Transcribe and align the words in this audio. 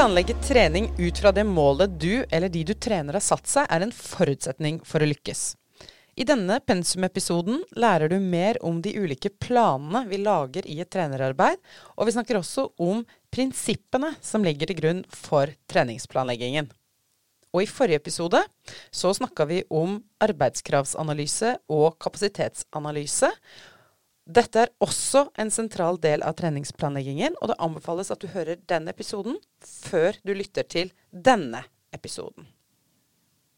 planlegge 0.00 0.34
trening 0.34 0.92
ut 0.98 1.18
fra 1.18 1.28
det 1.32 1.42
målet 1.44 2.00
du 2.00 2.24
eller 2.30 2.48
de 2.48 2.62
du 2.64 2.70
trener 2.72 3.18
har 3.18 3.20
satt 3.20 3.44
seg, 3.50 3.66
er 3.68 3.82
en 3.84 3.92
forutsetning 3.92 4.78
for 4.88 5.04
å 5.04 5.08
lykkes. 5.10 5.42
I 6.16 6.24
denne 6.24 6.56
pensumepisoden 6.64 7.58
lærer 7.76 8.08
du 8.08 8.16
mer 8.16 8.56
om 8.64 8.78
de 8.80 8.94
ulike 8.96 9.28
planene 9.44 10.06
vi 10.08 10.22
lager 10.24 10.64
i 10.64 10.78
et 10.80 10.88
trenerarbeid, 10.88 11.60
og 12.00 12.08
vi 12.08 12.14
snakker 12.16 12.40
også 12.40 12.70
om 12.80 13.04
prinsippene 13.28 14.14
som 14.24 14.46
ligger 14.46 14.72
til 14.72 14.80
grunn 14.80 15.04
for 15.12 15.52
treningsplanleggingen. 15.68 16.72
Og 17.52 17.66
i 17.66 17.68
forrige 17.68 18.00
episode 18.00 18.40
så 18.88 19.12
snakka 19.12 19.44
vi 19.52 19.60
om 19.68 19.98
arbeidskravsanalyse 20.24 21.58
og 21.76 22.00
kapasitetsanalyse. 22.00 23.28
Dette 24.30 24.62
er 24.62 24.70
også 24.84 25.24
en 25.40 25.48
sentral 25.50 25.96
del 25.98 26.22
av 26.22 26.36
treningsplanleggingen, 26.38 27.34
og 27.40 27.50
det 27.50 27.56
anbefales 27.64 28.12
at 28.14 28.20
du 28.22 28.28
hører 28.30 28.60
den 28.70 28.86
episoden 28.92 29.38
før 29.64 30.18
du 30.22 30.30
lytter 30.36 30.66
til 30.70 30.92
denne 31.10 31.64
episoden. 31.96 32.46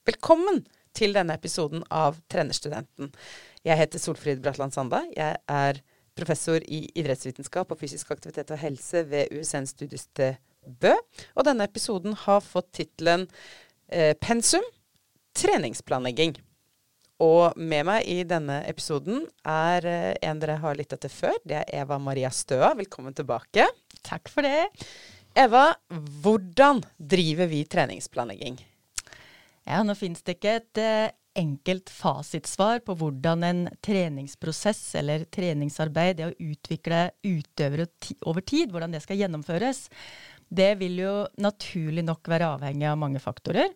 Velkommen 0.09 0.63
til 0.97 1.13
denne 1.17 1.37
episoden 1.37 1.83
av 1.93 2.17
Trenerstudenten. 2.33 3.11
Jeg 3.67 3.81
heter 3.83 4.01
Solfrid 4.01 4.41
Bratland 4.45 4.73
Sanda. 4.73 5.03
Jeg 5.13 5.43
er 5.45 5.83
professor 6.17 6.65
i 6.65 6.87
idrettsvitenskap 6.97 7.73
og 7.73 7.81
fysisk 7.81 8.15
aktivitet 8.15 8.55
og 8.55 8.63
helse 8.63 9.05
ved 9.11 9.35
USN 9.35 9.69
studiested 9.69 10.41
Bø. 10.81 10.95
Og 11.37 11.45
denne 11.49 11.67
episoden 11.69 12.17
har 12.25 12.41
fått 12.45 12.71
tittelen 12.81 13.27
eh, 13.89 14.15
Pensum 14.21 14.65
treningsplanlegging. 15.37 16.39
Og 17.23 17.55
med 17.61 17.87
meg 17.87 18.09
i 18.11 18.23
denne 18.27 18.63
episoden 18.67 19.23
er 19.47 19.87
eh, 19.87 20.11
en 20.27 20.43
dere 20.43 20.59
har 20.63 20.79
lytta 20.79 20.99
til 20.99 21.13
før. 21.13 21.39
Det 21.47 21.61
er 21.61 21.83
Eva 21.83 21.99
Maria 22.03 22.33
Støa. 22.35 22.73
Velkommen 22.79 23.15
tilbake. 23.15 23.69
Takk 24.03 24.31
for 24.33 24.47
det. 24.47 24.67
Eva, 25.39 25.71
hvordan 26.25 26.83
driver 26.99 27.49
vi 27.49 27.63
treningsplanlegging? 27.71 28.59
Ja, 29.69 29.85
nå 29.87 29.95
finnes 29.95 30.25
det 30.27 30.37
ikke 30.41 30.57
et 30.59 30.83
eh, 30.83 31.15
enkelt 31.39 31.93
fasitsvar 31.95 32.83
på 32.85 32.99
hvordan 32.99 33.47
en 33.47 33.63
treningsprosess 33.85 34.83
eller 34.99 35.25
treningsarbeid, 35.33 36.19
det 36.19 36.29
å 36.29 36.51
utvikle 36.51 37.07
utøvere 37.23 37.87
over 38.29 38.45
tid, 38.45 38.75
hvordan 38.75 38.93
det 38.93 39.05
skal 39.07 39.23
gjennomføres. 39.23 39.87
Det 40.53 40.75
vil 40.83 40.99
jo 41.01 41.15
naturlig 41.41 42.03
nok 42.05 42.29
være 42.29 42.51
avhengig 42.59 42.91
av 42.91 42.99
mange 43.01 43.23
faktorer 43.23 43.71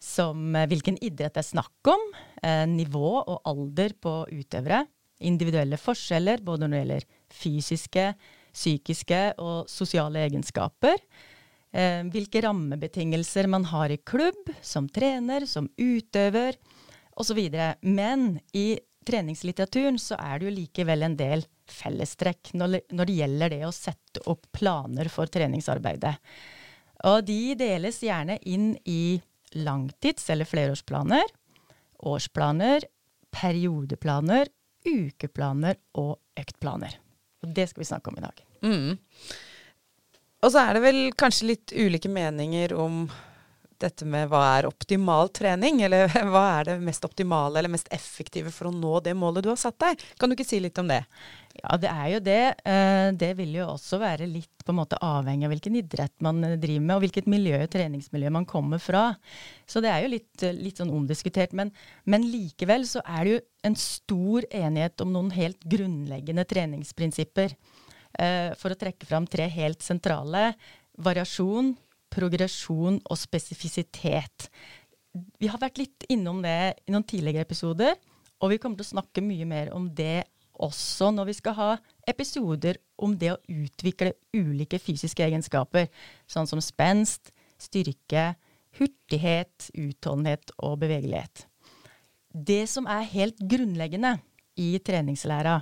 som 0.00 0.56
eh, 0.56 0.68
hvilken 0.70 0.98
idrett 1.04 1.36
det 1.36 1.44
er 1.44 1.50
snakk 1.50 1.92
om, 1.92 2.06
eh, 2.42 2.64
nivå 2.68 3.12
og 3.20 3.40
alder 3.48 3.94
på 4.00 4.24
utøvere, 4.32 4.86
individuelle 5.20 5.76
forskjeller 5.76 6.40
både 6.44 6.64
når 6.64 6.72
det 6.72 6.80
gjelder 6.80 7.08
fysiske, 7.40 8.06
psykiske 8.50 9.20
og 9.38 9.68
sosiale 9.70 10.24
egenskaper, 10.24 10.96
eh, 11.76 12.02
hvilke 12.10 12.42
rammebetingelser 12.46 13.50
man 13.52 13.68
har 13.68 13.92
i 13.92 14.00
klubb, 14.00 14.54
som 14.62 14.88
trener, 14.88 15.46
som 15.46 15.68
utøver 15.76 16.56
osv. 17.20 17.42
Men 17.84 18.40
i 18.56 18.80
treningslitteraturen 19.06 19.98
så 20.00 20.16
er 20.20 20.38
det 20.38 20.48
jo 20.48 20.56
likevel 20.56 21.04
en 21.04 21.16
del 21.18 21.44
fellestrekk 21.70 22.52
når, 22.58 22.80
det 22.88 23.14
gjelder 23.14 23.52
det 23.52 23.62
å 23.66 23.74
sette 23.74 24.24
opp 24.30 24.48
planer 24.56 25.10
for 25.12 25.30
treningsarbeidet. 25.30 26.16
Og 27.08 27.22
de 27.24 27.54
deles 27.56 28.02
gjerne 28.04 28.36
inn 28.48 28.74
i 28.84 29.20
langtids- 29.54 30.30
eller 30.30 30.44
flerårsplaner, 30.44 31.22
årsplaner, 31.98 32.86
periodeplaner, 33.30 34.50
ukeplaner 34.86 35.76
og 36.00 36.18
øktplaner. 36.40 36.96
Og 37.44 37.54
det 37.56 37.68
skal 37.70 37.82
vi 37.84 37.88
snakke 37.88 38.10
om 38.10 38.18
i 38.18 38.24
dag. 38.24 38.44
Mm. 38.62 38.98
Og 40.40 40.52
så 40.52 40.62
er 40.62 40.76
det 40.76 40.84
vel 40.84 41.00
kanskje 41.20 41.50
litt 41.52 41.74
ulike 41.76 42.08
meninger 42.12 42.72
om 42.76 43.04
dette 43.82 44.06
med 44.08 44.28
hva 44.30 44.42
er 44.56 44.68
optimal 44.68 45.30
trening, 45.34 45.82
eller 45.86 46.10
hva 46.32 46.44
er 46.60 46.70
det 46.70 46.80
mest 46.84 47.04
optimale 47.06 47.60
eller 47.60 47.72
mest 47.72 47.90
effektive 47.94 48.52
for 48.54 48.70
å 48.70 48.74
nå 48.74 48.98
det 49.04 49.16
målet 49.18 49.46
du 49.46 49.50
har 49.52 49.60
satt 49.60 49.78
deg? 49.82 50.02
Kan 50.20 50.30
du 50.30 50.36
ikke 50.36 50.48
si 50.48 50.60
litt 50.62 50.78
om 50.80 50.90
det? 50.90 51.02
Ja, 51.58 51.76
det 51.80 51.90
er 51.90 52.08
jo 52.12 52.20
det. 52.24 52.42
Eh, 52.68 53.08
det 53.18 53.32
vil 53.40 53.56
jo 53.58 53.66
også 53.72 53.98
være 54.00 54.28
litt 54.30 54.64
på 54.64 54.72
en 54.72 54.78
måte 54.78 55.00
avhengig 55.02 55.48
av 55.48 55.54
hvilken 55.54 55.78
idrett 55.80 56.14
man 56.24 56.40
driver 56.44 56.84
med, 56.84 56.94
og 56.94 57.04
hvilket 57.04 57.28
miljø, 57.30 57.58
treningsmiljø 57.72 58.30
man 58.36 58.46
kommer 58.48 58.80
fra. 58.82 59.08
Så 59.68 59.82
det 59.82 59.90
er 59.92 60.04
jo 60.04 60.12
litt, 60.14 60.46
litt 60.56 60.80
sånn 60.80 60.92
omdiskutert. 60.94 61.56
Men, 61.56 61.72
men, 62.04 62.26
likevel 62.30 62.86
så 62.88 63.02
er 63.04 63.20
det 63.24 63.34
jo 63.34 63.42
en 63.66 63.76
stor 63.80 64.46
enighet 64.62 65.04
om 65.04 65.12
noen 65.16 65.32
helt 65.34 65.60
grunnleggende 65.68 66.46
treningsprinsipper. 66.48 67.56
Eh, 68.18 68.50
for 68.58 68.72
å 68.72 68.78
trekke 68.78 69.06
fram 69.06 69.28
tre 69.30 69.50
helt 69.50 69.84
sentrale. 69.84 70.52
Variasjon, 71.00 71.74
progresjon 72.12 73.00
og 73.04 73.18
spesifisitet. 73.18 74.48
Vi 75.40 75.50
har 75.50 75.60
vært 75.62 75.80
litt 75.80 76.06
innom 76.12 76.42
det 76.44 76.82
i 76.86 76.94
noen 76.94 77.06
tidligere 77.06 77.46
episoder, 77.46 77.96
og 78.40 78.52
vi 78.52 78.60
kommer 78.60 78.80
til 78.80 78.88
å 78.88 78.94
snakke 78.94 79.24
mye 79.24 79.46
mer 79.48 79.72
om 79.76 79.88
det 79.94 80.24
også 80.60 81.10
når 81.14 81.30
vi 81.30 81.36
skal 81.38 81.56
ha 81.56 81.70
episoder 82.08 82.78
om 83.00 83.14
det 83.18 83.32
å 83.32 83.40
utvikle 83.48 84.12
ulike 84.36 84.80
fysiske 84.80 85.24
egenskaper, 85.24 85.88
sånn 86.28 86.48
som 86.48 86.60
spenst, 86.64 87.32
styrke, 87.60 88.34
hurtighet, 88.78 89.70
utholdenhet 89.74 90.52
og 90.60 90.78
bevegelighet. 90.84 91.46
Det 92.30 92.64
som 92.70 92.86
er 92.86 93.08
helt 93.10 93.40
grunnleggende 93.40 94.18
i 94.60 94.76
treningslæra, 94.84 95.60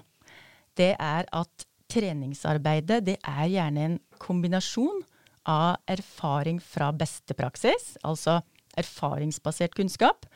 det 0.76 0.92
er 0.94 1.28
at 1.32 1.68
treningsarbeidet 1.88 3.00
det 3.06 3.16
er 3.24 3.46
gjerne 3.48 3.86
en 3.86 3.96
kombinasjon 4.20 5.00
av 5.48 5.78
erfaring 5.88 6.60
fra 6.62 6.90
beste 6.92 7.36
praksis, 7.38 7.96
altså 8.04 8.40
erfaringsbasert 8.78 9.74
kunnskap, 9.78 10.28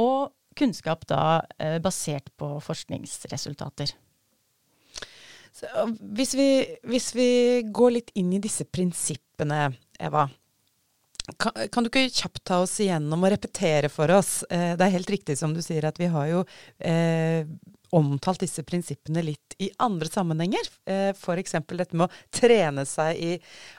og 0.00 0.32
kunnskap 0.56 1.04
da 1.10 1.44
eh, 1.60 1.78
basert 1.82 2.32
på 2.40 2.56
forskningsresultater. 2.64 3.92
Hvis, 5.56 6.34
vi, 6.36 6.48
hvis, 6.84 7.12
vi, 7.16 7.28
går 7.72 7.94
litt 7.94 8.10
inn 8.20 8.34
i 8.36 8.42
disse 8.42 8.66
prinsippene, 8.68 9.70
Eva. 9.96 10.26
Kan, 11.34 11.52
kan, 11.72 11.82
du 11.82 11.90
ikke 11.90 12.06
kjapt 12.06 12.44
ta 12.46 12.60
oss 12.62 12.76
igjennom 12.82 13.24
og 13.26 13.32
repetere 13.34 13.90
for 13.90 14.12
oss? 14.14 14.44
Eh, 14.50 14.76
det 14.78 14.86
er 14.86 14.94
helt 14.94 15.10
riktig 15.10 15.34
som 15.40 15.54
du 15.56 15.62
sier 15.64 15.88
at 15.88 15.98
vi 15.98 16.06
har 16.12 16.28
jo 16.30 16.44
eh, 16.78 17.48
omtalt 17.96 18.40
disse 18.40 18.62
prinsippene 18.62 19.22
litt 19.22 19.56
i 19.58 19.70
andre 19.82 20.08
sammenhenger. 20.08 20.68
Eh, 20.84 21.08
F.eks. 21.14 21.56
dette 21.66 21.96
med 21.96 22.06
å 22.06 22.12
trene 22.30 22.84
seg 22.86 23.18
i 23.18 23.32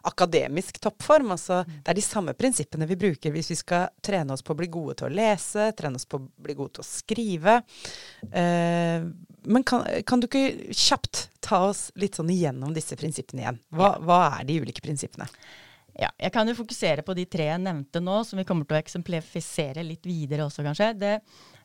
akademisk 0.10 0.80
toppform. 0.84 1.32
Altså, 1.36 1.62
mm. 1.64 1.78
det 1.84 1.94
er 1.94 2.00
de 2.00 2.06
samme 2.06 2.36
prinsippene 2.38 2.90
vi 2.90 3.00
bruker 3.00 3.36
hvis 3.36 3.52
vi 3.54 3.60
skal 3.60 3.92
trene 4.04 4.36
oss 4.36 4.44
på 4.46 4.56
å 4.56 4.60
bli 4.60 4.70
gode 4.74 4.98
til 5.00 5.10
å 5.10 5.14
lese, 5.14 5.70
trene 5.78 6.00
oss 6.00 6.08
på 6.10 6.20
å 6.20 6.26
bli 6.48 6.58
gode 6.58 6.78
til 6.78 6.86
å 6.86 6.90
skrive. 6.90 7.60
Eh, 8.32 9.08
men 9.48 9.64
kan, 9.68 9.86
kan, 10.08 10.20
du 10.20 10.28
ikke 10.28 10.74
kjapt 10.76 11.30
ta 11.44 11.64
oss 11.70 11.88
litt 11.96 12.18
sånn 12.20 12.34
igjennom 12.34 12.76
disse 12.76 12.98
prinsippene 13.00 13.46
igjen? 13.46 13.64
Hva, 13.72 13.96
hva 14.04 14.20
er 14.40 14.50
de 14.50 14.60
ulike 14.64 14.84
prinsippene? 14.84 15.30
Ja, 15.98 16.12
jeg 16.22 16.30
kan 16.34 16.50
jo 16.50 16.54
fokusere 16.60 17.02
på 17.06 17.16
de 17.18 17.26
tre 17.30 17.48
jeg 17.50 17.62
nevnte 17.64 18.02
nå, 18.04 18.20
som 18.28 18.38
vi 18.38 18.46
kommer 18.46 18.68
til 18.68 18.78
å 18.78 18.82
eksemplifisere 18.84 19.86
litt 19.86 20.06
videre 20.06 20.46
også, 20.46 20.66
kanskje. 20.66 20.92
Det, 20.98 21.14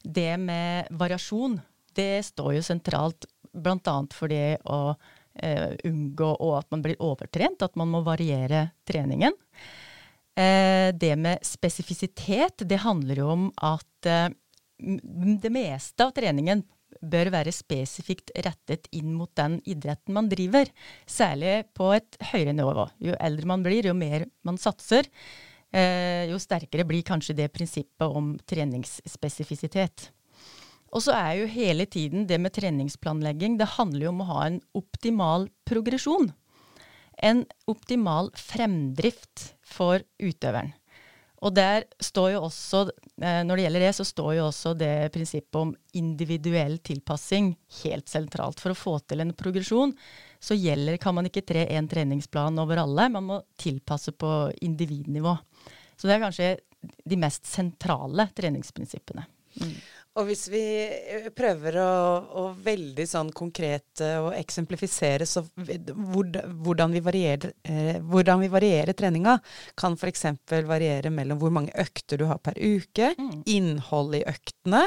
det 0.02 0.30
med 0.40 0.88
variasjon 0.96 1.58
det 1.92 2.24
står 2.24 2.56
jo 2.56 2.64
sentralt 2.64 3.26
bl.a. 3.52 3.96
for 4.16 4.32
det 4.32 4.62
å 4.64 4.94
eh, 5.36 5.74
unngå 5.84 6.30
og 6.32 6.54
at 6.62 6.70
man 6.72 6.84
blir 6.84 7.00
overtrent, 7.04 7.60
at 7.60 7.76
man 7.76 7.92
må 7.92 8.00
variere 8.06 8.70
treningen. 8.88 9.36
Eh, 10.32 10.88
det 10.96 11.12
med 11.20 11.44
spesifisitet, 11.44 12.64
det 12.64 12.80
handler 12.86 13.20
jo 13.20 13.28
om 13.34 13.50
at 13.60 14.08
eh, 14.08 14.30
det 15.42 15.52
meste 15.52 16.08
av 16.08 16.14
treningen 16.16 16.64
bør 17.02 17.32
være 17.34 17.54
spesifikt 17.54 18.32
rettet 18.46 18.88
inn 18.94 19.12
mot 19.16 19.30
den 19.38 19.58
idretten 19.68 20.14
man 20.16 20.30
driver. 20.30 20.70
Særlig 21.06 21.62
på 21.74 21.90
et 21.96 22.18
høyere 22.32 22.54
nivå. 22.56 22.86
Jo 23.02 23.16
eldre 23.18 23.50
man 23.50 23.64
blir, 23.66 23.90
jo 23.90 23.94
mer 23.98 24.26
man 24.46 24.60
satser, 24.60 25.08
eh, 25.72 26.30
jo 26.30 26.38
sterkere 26.38 26.86
blir 26.88 27.04
kanskje 27.06 27.36
det 27.42 27.52
prinsippet 27.52 28.06
om 28.06 28.36
treningsspesifisitet. 28.46 30.10
Og 30.92 31.00
så 31.06 31.14
er 31.16 31.40
jo 31.40 31.48
hele 31.48 31.86
tiden 31.88 32.26
det 32.28 32.38
med 32.40 32.52
treningsplanlegging, 32.52 33.56
det 33.58 33.74
handler 33.78 34.06
jo 34.06 34.12
om 34.12 34.22
å 34.22 34.28
ha 34.28 34.44
en 34.50 34.60
optimal 34.76 35.48
progresjon. 35.68 36.30
En 37.16 37.44
optimal 37.70 38.28
fremdrift 38.36 39.52
for 39.64 40.04
utøveren. 40.20 40.74
Og 41.42 41.56
der 41.56 41.88
står 42.02 42.34
jo 42.36 42.44
også, 42.46 42.84
når 43.20 43.56
det 43.56 43.64
gjelder 43.66 43.82
det, 43.84 43.92
så 43.92 44.04
står 44.08 44.30
jo 44.38 44.44
også 44.46 44.72
det 44.78 44.94
prinsippet 45.12 45.58
om 45.60 45.74
individuell 45.98 46.78
tilpassing 46.82 47.52
helt 47.82 48.08
sentralt. 48.08 48.60
For 48.62 48.72
å 48.72 48.78
få 48.78 48.94
til 49.04 49.20
en 49.22 49.34
progresjon 49.36 49.92
så 50.42 50.56
gjelder, 50.56 50.96
kan 50.98 51.14
man 51.14 51.28
ikke 51.28 51.44
tre 51.46 51.66
én 51.70 51.86
treningsplan 51.90 52.58
over 52.58 52.80
alle, 52.82 53.10
man 53.12 53.28
må 53.28 53.38
tilpasse 53.60 54.14
på 54.16 54.32
individnivå. 54.64 55.36
Så 55.94 56.08
det 56.08 56.16
er 56.16 56.24
kanskje 56.24 56.48
de 56.82 57.18
mest 57.20 57.46
sentrale 57.46 58.26
treningsprinsippene. 58.34 59.26
Mm. 59.60 59.76
Og 60.20 60.26
hvis 60.28 60.44
vi 60.52 60.60
eh, 60.84 61.28
prøver 61.32 61.78
å, 61.80 61.92
å 62.42 62.44
veldig 62.60 63.06
sånn 63.08 63.30
konkret 63.32 64.02
å 64.04 64.28
eksemplifisere 64.36 65.24
så 65.28 65.40
hvordan 65.56 66.92
vi 66.92 67.00
varierer, 67.04 67.54
eh, 67.64 67.96
hvordan 68.04 68.42
vi 68.44 68.50
varierer 68.52 68.96
treninga, 68.98 69.38
kan 69.78 69.96
f.eks. 69.96 70.26
variere 70.68 71.12
mellom 71.14 71.40
hvor 71.40 71.54
mange 71.56 71.72
økter 71.80 72.20
du 72.20 72.26
har 72.28 72.42
per 72.44 72.60
uke, 72.60 73.14
mm. 73.16 73.42
innhold 73.56 74.18
i 74.20 74.24
øktene 74.28 74.84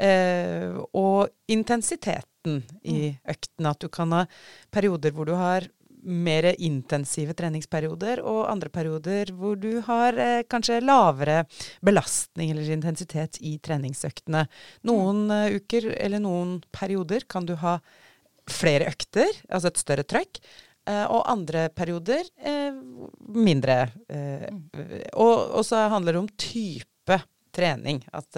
eh, 0.00 0.72
og 0.96 1.28
intensiteten 1.52 2.62
i 2.82 2.98
mm. 3.12 3.22
øktene. 3.36 3.74
At 3.74 3.84
du 3.84 3.90
kan 3.92 4.16
ha 4.16 4.24
perioder 4.72 5.12
hvor 5.12 5.28
du 5.28 5.36
har 5.36 5.68
mer 6.04 6.46
intensive 6.58 7.34
treningsperioder, 7.36 8.22
og 8.24 8.46
andre 8.50 8.70
perioder 8.72 9.32
hvor 9.36 9.56
du 9.60 9.80
har 9.86 10.18
eh, 10.20 10.42
kanskje 10.50 10.82
lavere 10.84 11.44
belastning 11.84 12.52
eller 12.52 12.70
intensitet 12.74 13.40
i 13.40 13.56
treningsøktene. 13.64 14.44
Noen 14.88 15.24
uh, 15.32 15.48
uker 15.54 15.90
eller 15.96 16.22
noen 16.22 16.58
perioder 16.74 17.26
kan 17.30 17.48
du 17.48 17.54
ha 17.62 17.78
flere 18.50 18.90
økter, 18.92 19.30
altså 19.48 19.72
et 19.72 19.82
større 19.82 20.06
trøkk. 20.08 20.42
Uh, 20.84 21.06
og 21.08 21.22
andre 21.32 21.70
perioder 21.72 22.26
uh, 22.44 22.76
mindre. 23.32 23.86
Mm. 24.12 24.66
Og, 25.16 25.62
så 25.64 25.86
handler 25.88 26.12
det 26.12 26.20
om 26.20 26.32
type 26.36 27.20
trening. 27.54 28.02
At 28.12 28.36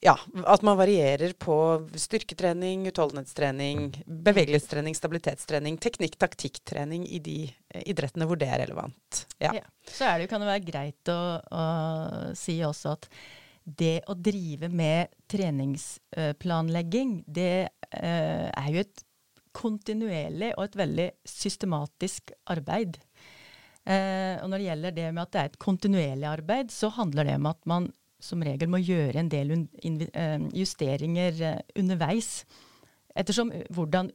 ja, 0.00 0.18
at 0.44 0.62
man 0.62 0.78
varierer 0.80 1.32
på 1.38 1.54
styrketrening, 1.94 2.86
utholdenhetstrening, 2.88 4.04
bevegelighetstrening, 4.06 4.94
stabilitetstrening, 4.96 5.76
teknikk, 5.76 6.16
taktikktrening 6.20 7.04
i 7.08 7.20
de 7.20 7.36
eh, 7.50 7.82
idrettene 7.92 8.28
hvor 8.28 8.40
det 8.40 8.48
er 8.48 8.62
relevant. 8.64 9.26
Ja. 9.36 9.52
ja. 9.58 9.66
Så 9.84 10.08
det, 10.16 10.30
kan 10.32 10.40
det 10.40 10.48
være 10.48 10.64
greit 10.64 11.12
å, 11.12 11.20
å, 11.44 11.66
si 12.38 12.56
også 12.64 12.94
at 12.96 13.10
det 13.64 13.98
å 14.08 14.16
drive 14.16 14.70
med 14.72 15.12
treningsplanlegging, 15.30 17.20
det 17.28 17.68
uh, 17.68 18.48
er 18.48 18.70
jo 18.72 18.80
et 18.80 19.04
kontinuerlig 19.54 20.54
og 20.56 20.64
et 20.64 20.78
veldig 20.80 21.08
systematisk 21.28 22.32
arbeid. 22.50 22.96
Uh, 23.84 24.40
og 24.40 24.48
når 24.48 24.56
det 24.56 24.66
gjelder 24.70 24.96
det 24.96 25.06
med 25.12 25.22
at 25.26 25.32
det 25.34 25.42
er 25.42 25.52
et 25.52 25.60
kontinuerlig 25.60 26.28
arbeid, 26.32 26.72
så 26.72 26.88
handler 26.96 27.28
det 27.28 27.36
om 27.36 27.50
at 27.52 27.60
man 27.68 27.92
som 28.24 28.42
regel 28.44 28.70
må 28.70 28.80
gjøre 28.82 29.20
en 29.22 29.30
del 29.32 29.52
eh, 29.56 30.46
justeringer 30.56 31.42
eh, 31.46 31.60
underveis. 31.80 32.44
Ettersom 33.18 33.52
eh, 33.54 33.66
hvordan 33.74 34.12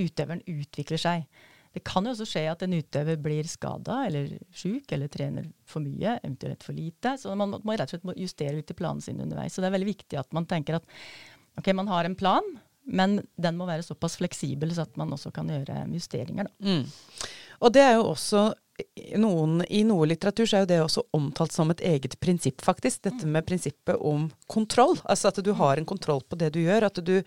utøveren 0.00 0.44
utvikler 0.50 1.00
seg. 1.00 1.26
Det 1.74 1.82
kan 1.82 2.06
jo 2.06 2.12
også 2.12 2.26
skje 2.28 2.44
at 2.52 2.60
en 2.62 2.76
utøver 2.76 3.16
blir 3.18 3.48
skada 3.50 4.04
eller 4.06 4.36
sjuk 4.54 4.92
eller 4.94 5.10
trener 5.10 5.48
for 5.66 5.82
mye, 5.82 6.20
eventuelt 6.20 6.62
for 6.62 6.76
lite. 6.76 7.16
Så 7.18 7.34
man 7.34 7.56
må 7.56 7.74
rett 7.74 7.88
og 7.88 7.96
slett 7.96 8.20
justere 8.22 8.60
litt 8.60 8.70
i 8.70 8.76
planen 8.78 9.02
sin 9.02 9.18
underveis. 9.24 9.56
Så 9.56 9.62
det 9.62 9.70
er 9.70 9.74
veldig 9.74 9.90
viktig 9.90 10.20
at 10.20 10.30
man 10.36 10.46
tenker 10.50 10.78
at 10.78 10.86
ok, 11.58 11.72
man 11.74 11.90
har 11.90 12.06
en 12.06 12.14
plan, 12.18 12.46
men 12.84 13.18
den 13.40 13.58
må 13.58 13.66
være 13.66 13.86
såpass 13.86 14.20
fleksibel 14.20 14.70
så 14.76 14.84
at 14.86 14.94
man 15.00 15.16
også 15.16 15.32
kan 15.34 15.50
gjøre 15.50 15.86
justeringer. 15.96 16.50
Mm. 16.62 16.84
Og 17.64 17.74
det 17.74 17.82
er 17.82 17.96
jo 17.96 18.06
også 18.12 18.46
noen, 19.20 19.60
I 19.68 19.82
noe 19.86 20.06
litteratur 20.08 20.48
så 20.48 20.58
er 20.58 20.64
jo 20.64 20.70
det 20.70 20.80
også 20.82 21.04
omtalt 21.14 21.54
som 21.54 21.70
et 21.70 21.82
eget 21.84 22.16
prinsipp, 22.22 22.64
faktisk. 22.64 23.04
Dette 23.06 23.28
med 23.30 23.46
prinsippet 23.46 24.00
om 24.00 24.26
kontroll. 24.50 24.96
Altså 25.04 25.30
at 25.30 25.38
du 25.44 25.52
har 25.58 25.78
en 25.78 25.86
kontroll 25.88 26.22
på 26.26 26.38
det 26.40 26.52
du 26.56 26.60
gjør. 26.64 26.88
At 26.88 26.98
du 27.04 27.20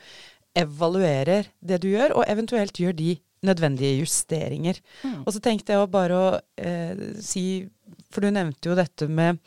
evaluerer 0.57 1.47
det 1.59 1.79
du 1.83 1.89
gjør, 1.91 2.17
og 2.17 2.27
eventuelt 2.27 2.79
gjør 2.81 2.97
de 2.97 3.15
nødvendige 3.47 4.01
justeringer. 4.01 4.79
Mm. 5.03 5.23
Og 5.23 5.33
så 5.35 5.41
tenkte 5.43 5.75
jeg 5.75 5.91
bare 5.93 6.19
å 6.19 6.29
eh, 6.57 7.09
si 7.23 7.67
For 8.11 8.23
du 8.23 8.31
nevnte 8.33 8.71
jo 8.71 8.75
dette 8.75 9.07
med 9.07 9.37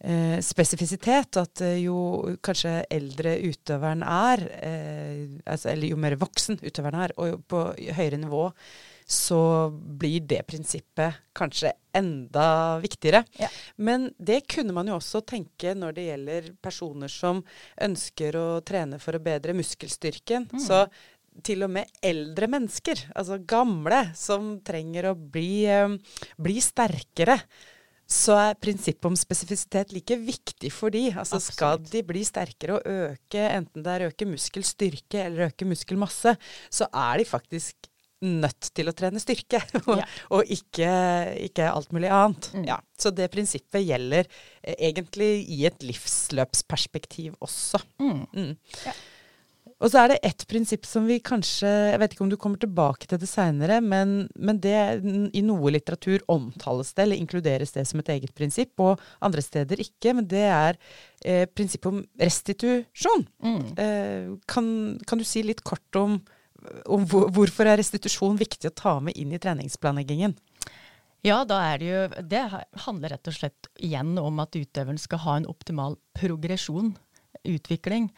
eh, 0.00 0.38
spesifisitet. 0.42 1.38
At 1.38 1.62
eh, 1.62 1.78
jo 1.84 2.36
kanskje 2.42 2.80
eldre 2.90 3.36
utøveren 3.44 4.02
er, 4.02 4.44
eh, 4.58 5.22
altså, 5.44 5.70
eller 5.74 5.92
jo 5.92 6.00
mer 6.00 6.18
voksen 6.18 6.58
utøveren 6.64 7.06
er, 7.06 7.16
og 7.20 7.46
på 7.50 7.68
høyere 7.98 8.22
nivå 8.24 8.50
så 9.06 9.70
blir 9.70 10.24
det 10.26 10.42
prinsippet 10.50 11.20
kanskje 11.36 11.70
enda 11.94 12.78
viktigere. 12.82 13.22
Ja. 13.38 13.48
Men 13.76 14.08
det 14.18 14.40
kunne 14.50 14.74
man 14.74 14.90
jo 14.90 14.96
også 14.98 15.22
tenke 15.22 15.76
når 15.78 15.94
det 15.94 16.06
gjelder 16.08 16.48
personer 16.62 17.12
som 17.12 17.44
ønsker 17.86 18.36
å 18.40 18.48
trene 18.66 18.98
for 19.02 19.14
å 19.14 19.22
bedre 19.22 19.54
muskelstyrken. 19.56 20.48
Mm. 20.50 20.64
Så 20.66 20.82
til 21.46 21.62
og 21.62 21.70
med 21.76 22.02
eldre 22.04 22.48
mennesker, 22.50 23.06
altså 23.14 23.38
gamle, 23.46 24.02
som 24.18 24.56
trenger 24.66 25.12
å 25.12 25.16
bli, 25.16 25.66
um, 25.70 25.96
bli 26.42 26.58
sterkere, 26.64 27.38
så 28.06 28.36
er 28.38 28.60
prinsippet 28.62 29.08
om 29.08 29.16
spesifisitet 29.18 29.90
like 29.94 30.16
viktig 30.18 30.70
for 30.74 30.94
de. 30.94 31.08
Altså 31.10 31.40
Absolutt. 31.40 31.56
Skal 31.56 31.82
de 31.90 32.02
bli 32.06 32.22
sterkere 32.26 32.78
og 32.78 32.86
øke, 32.86 33.42
enten 33.42 33.86
det 33.86 33.92
er 33.92 34.08
øke 34.10 34.28
muskelstyrke 34.30 35.24
eller 35.26 35.50
øke 35.50 35.66
muskelmasse, 35.68 36.36
så 36.70 36.88
er 36.90 37.22
de 37.22 37.28
faktisk 37.28 37.90
nødt 38.24 38.70
til 38.76 38.88
å 38.88 38.94
trene 38.96 39.20
styrke, 39.20 39.60
og, 39.88 39.98
ja. 40.00 40.06
og 40.32 40.52
ikke, 40.52 40.92
ikke, 41.48 41.68
alt 41.68 41.92
mulig 41.96 42.12
annet. 42.12 42.48
Mm. 42.56 42.64
Ja, 42.70 42.78
så 42.96 43.12
det 43.14 43.28
prinsippet 43.34 43.84
gjelder 43.84 44.24
eh, 44.24 44.78
egentlig 44.90 45.30
i 45.52 45.64
et 45.68 45.84
livsløpsperspektiv 45.84 47.36
også. 47.44 47.82
Mm. 48.00 48.24
Mm. 48.32 48.56
Ja. 48.86 48.96
Og 49.76 49.90
så 49.92 50.00
er 50.00 50.12
det 50.12 50.22
ett 50.24 50.44
prinsipp 50.48 50.86
som 50.88 51.04
vi 51.08 51.18
kanskje 51.20 51.68
Jeg 51.68 51.98
vet 52.00 52.14
ikke 52.14 52.24
om 52.24 52.30
du 52.32 52.38
kommer 52.40 52.60
tilbake 52.60 53.08
til 53.08 53.20
det 53.20 53.28
seinere, 53.28 53.82
men, 53.84 54.14
men, 54.32 54.60
det, 54.62 54.76
i 55.36 55.42
noe 55.44 55.72
litteratur 55.74 56.24
omtales 56.32 56.94
det, 56.94 57.04
eller 57.04 57.20
inkluderes 57.20 57.74
det 57.76 57.84
som 57.88 58.00
et 58.00 58.08
eget 58.14 58.32
prinsipp, 58.36 58.72
og 58.80 59.02
andre 59.24 59.44
steder 59.44 59.82
ikke. 59.84 60.14
Men 60.16 60.28
det 60.30 60.46
er 60.48 60.80
eh, 61.24 61.44
prinsippet 61.50 61.92
om 61.92 62.00
restitusjon. 62.22 63.26
Mm. 63.44 63.60
Eh, 63.84 64.32
kan, 64.48 64.70
kan, 65.04 65.20
du 65.20 65.28
si 65.28 65.44
litt 65.44 65.60
kort 65.66 66.00
om 66.00 66.22
om 66.86 67.06
hvorfor 67.06 67.68
er 67.68 67.80
restitusjon 67.80 68.38
viktig 68.40 68.70
å 68.70 68.76
ta 68.76 68.96
med 69.04 69.16
inn 69.18 69.34
i 69.34 69.40
treningsplanleggingen? 69.42 70.36
Ja, 71.26 71.40
det 71.48 71.58
jo 71.82 72.06
Det 72.22 72.42
handler 72.86 73.16
rett 73.16 73.28
og 73.28 73.34
slett 73.34 73.68
igjen 73.82 74.14
om 74.20 74.38
at 74.42 74.54
utøveren 74.54 74.98
skal 75.00 75.22
ha 75.24 75.36
en 75.36 75.48
optimal 75.50 75.96
progresjon, 76.14 76.94
utvikling. 77.42 78.10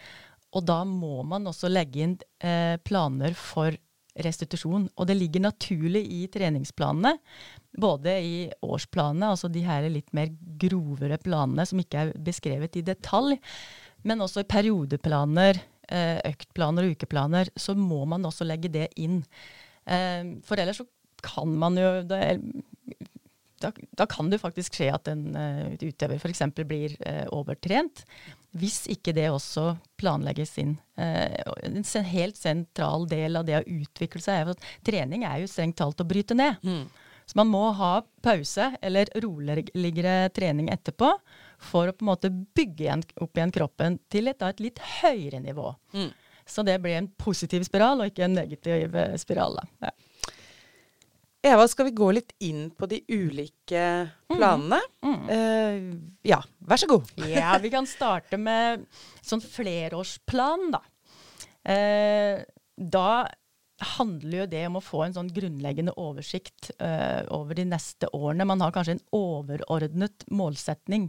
Og 0.57 0.65
da 0.65 0.83
må 0.85 1.23
man 1.29 1.47
også 1.49 1.71
legge 1.71 2.03
inn 2.05 2.17
eh, 2.41 2.77
planer 2.81 3.37
for 3.37 3.77
restitusjon. 4.19 4.89
Og 4.97 5.09
det 5.09 5.17
ligger 5.19 5.45
naturlig 5.45 6.05
i 6.13 6.27
treningsplanene, 6.33 7.15
både 7.79 8.15
i 8.25 8.37
årsplanene, 8.65 9.33
altså 9.35 9.51
de 9.53 9.63
her 9.67 9.89
litt 9.93 10.11
mer 10.17 10.33
grovere 10.61 11.21
planene 11.23 11.67
som 11.69 11.81
ikke 11.81 12.03
er 12.03 12.15
beskrevet 12.25 12.79
i 12.81 12.85
detalj, 12.87 13.39
men 14.09 14.25
også 14.25 14.43
i 14.43 14.49
periodeplaner, 14.49 15.61
øktplaner 15.89 16.85
og 16.87 16.97
ukeplaner, 16.97 17.51
så 17.57 17.75
må 17.79 18.05
man 18.09 18.27
også 18.29 18.47
legge 18.47 18.71
det 18.73 18.89
inn. 19.01 19.23
Eh, 19.89 20.37
for 20.45 20.61
ellers 20.61 20.83
så 20.83 20.89
kan 21.25 21.51
man 21.59 21.79
jo 21.79 21.89
da, 22.07 22.19
da, 23.59 24.07
kan 24.07 24.29
det 24.31 24.39
faktisk 24.39 24.77
skje 24.79 24.93
at 24.95 25.09
en 25.11 25.33
uh, 25.35 25.73
utøver 25.83 26.21
f.eks. 26.21 26.45
blir 26.63 26.95
overtrent. 27.35 28.05
Hvis 28.55 28.85
ikke 28.89 29.13
det 29.17 29.27
også 29.33 29.73
planlegges 30.01 30.55
inn. 30.63 30.77
En 30.97 31.83
helt 32.13 32.39
sentral 32.39 33.05
del 33.11 33.37
av 33.37 33.45
det 33.49 33.59
å 33.59 33.67
utvikle 33.67 34.23
seg 34.23 34.39
er 34.41 34.53
at 34.55 34.63
trening 34.87 35.27
er 35.27 35.43
jo 35.43 35.51
strengt 35.51 35.77
talt 35.83 36.01
å 36.01 36.07
bryte 36.09 36.39
ned. 36.39 36.63
Mm. 36.63 36.87
Så 37.29 37.37
man 37.37 37.51
må 37.51 37.67
ha 37.77 37.99
pause 38.25 38.71
eller 38.81 39.11
roligere 39.21 40.31
trening 40.33 40.71
etterpå 40.73 41.11
for 41.59 41.91
å 41.91 41.95
på 41.95 42.05
en 42.05 42.11
måte 42.13 42.31
bygge 42.31 42.85
igjen, 42.87 43.05
opp 43.19 43.39
igjen 43.39 43.55
kroppen 43.55 43.99
til 44.13 44.31
et, 44.31 44.43
et 44.47 44.63
litt 44.63 44.83
høyere 45.03 45.41
nivå. 45.43 45.73
Mm. 45.97 46.11
Så 46.49 46.65
det 46.65 46.79
blir 46.81 46.97
en 46.97 47.11
positiv 47.21 47.67
spiral, 47.67 48.01
og 48.01 48.11
ikke 48.11 48.25
en 48.29 48.39
negativ 48.39 48.95
eh, 48.97 49.17
spiral. 49.21 49.59
Ja. 49.85 49.93
Eva, 51.49 51.69
skal 51.71 51.87
vi 51.87 51.95
gå 51.95 52.09
litt 52.17 52.33
inn 52.43 52.69
på 52.75 52.89
de 52.91 52.99
ulike 53.07 53.83
mm. 54.27 54.37
planene? 54.37 54.81
Mm. 55.05 55.13
Mm. 55.15 55.27
Uh, 55.29 56.15
ja, 56.27 56.41
vær 56.67 56.81
så 56.83 56.89
god. 56.91 57.13
ja, 57.31 57.53
vi 57.63 57.71
kan 57.73 57.87
starte 57.87 58.41
med 58.41 58.87
sånn 59.23 59.43
flerårsplan, 59.45 60.73
da. 60.75 60.83
Uh, 61.69 62.43
da 62.79 63.11
handler 63.79 64.43
jo 64.43 64.49
det 64.51 64.65
om 64.67 64.79
å 64.79 64.83
få 64.85 65.05
en 65.05 65.15
sånn 65.15 65.31
grunnleggende 65.35 65.95
oversikt 66.01 66.73
uh, 66.83 67.23
over 67.35 67.59
de 67.59 67.69
neste 67.69 68.11
årene. 68.17 68.47
Man 68.49 68.63
har 68.65 68.75
kanskje 68.75 68.97
en 68.97 69.07
overordnet 69.15 70.27
målsetning. 70.35 71.09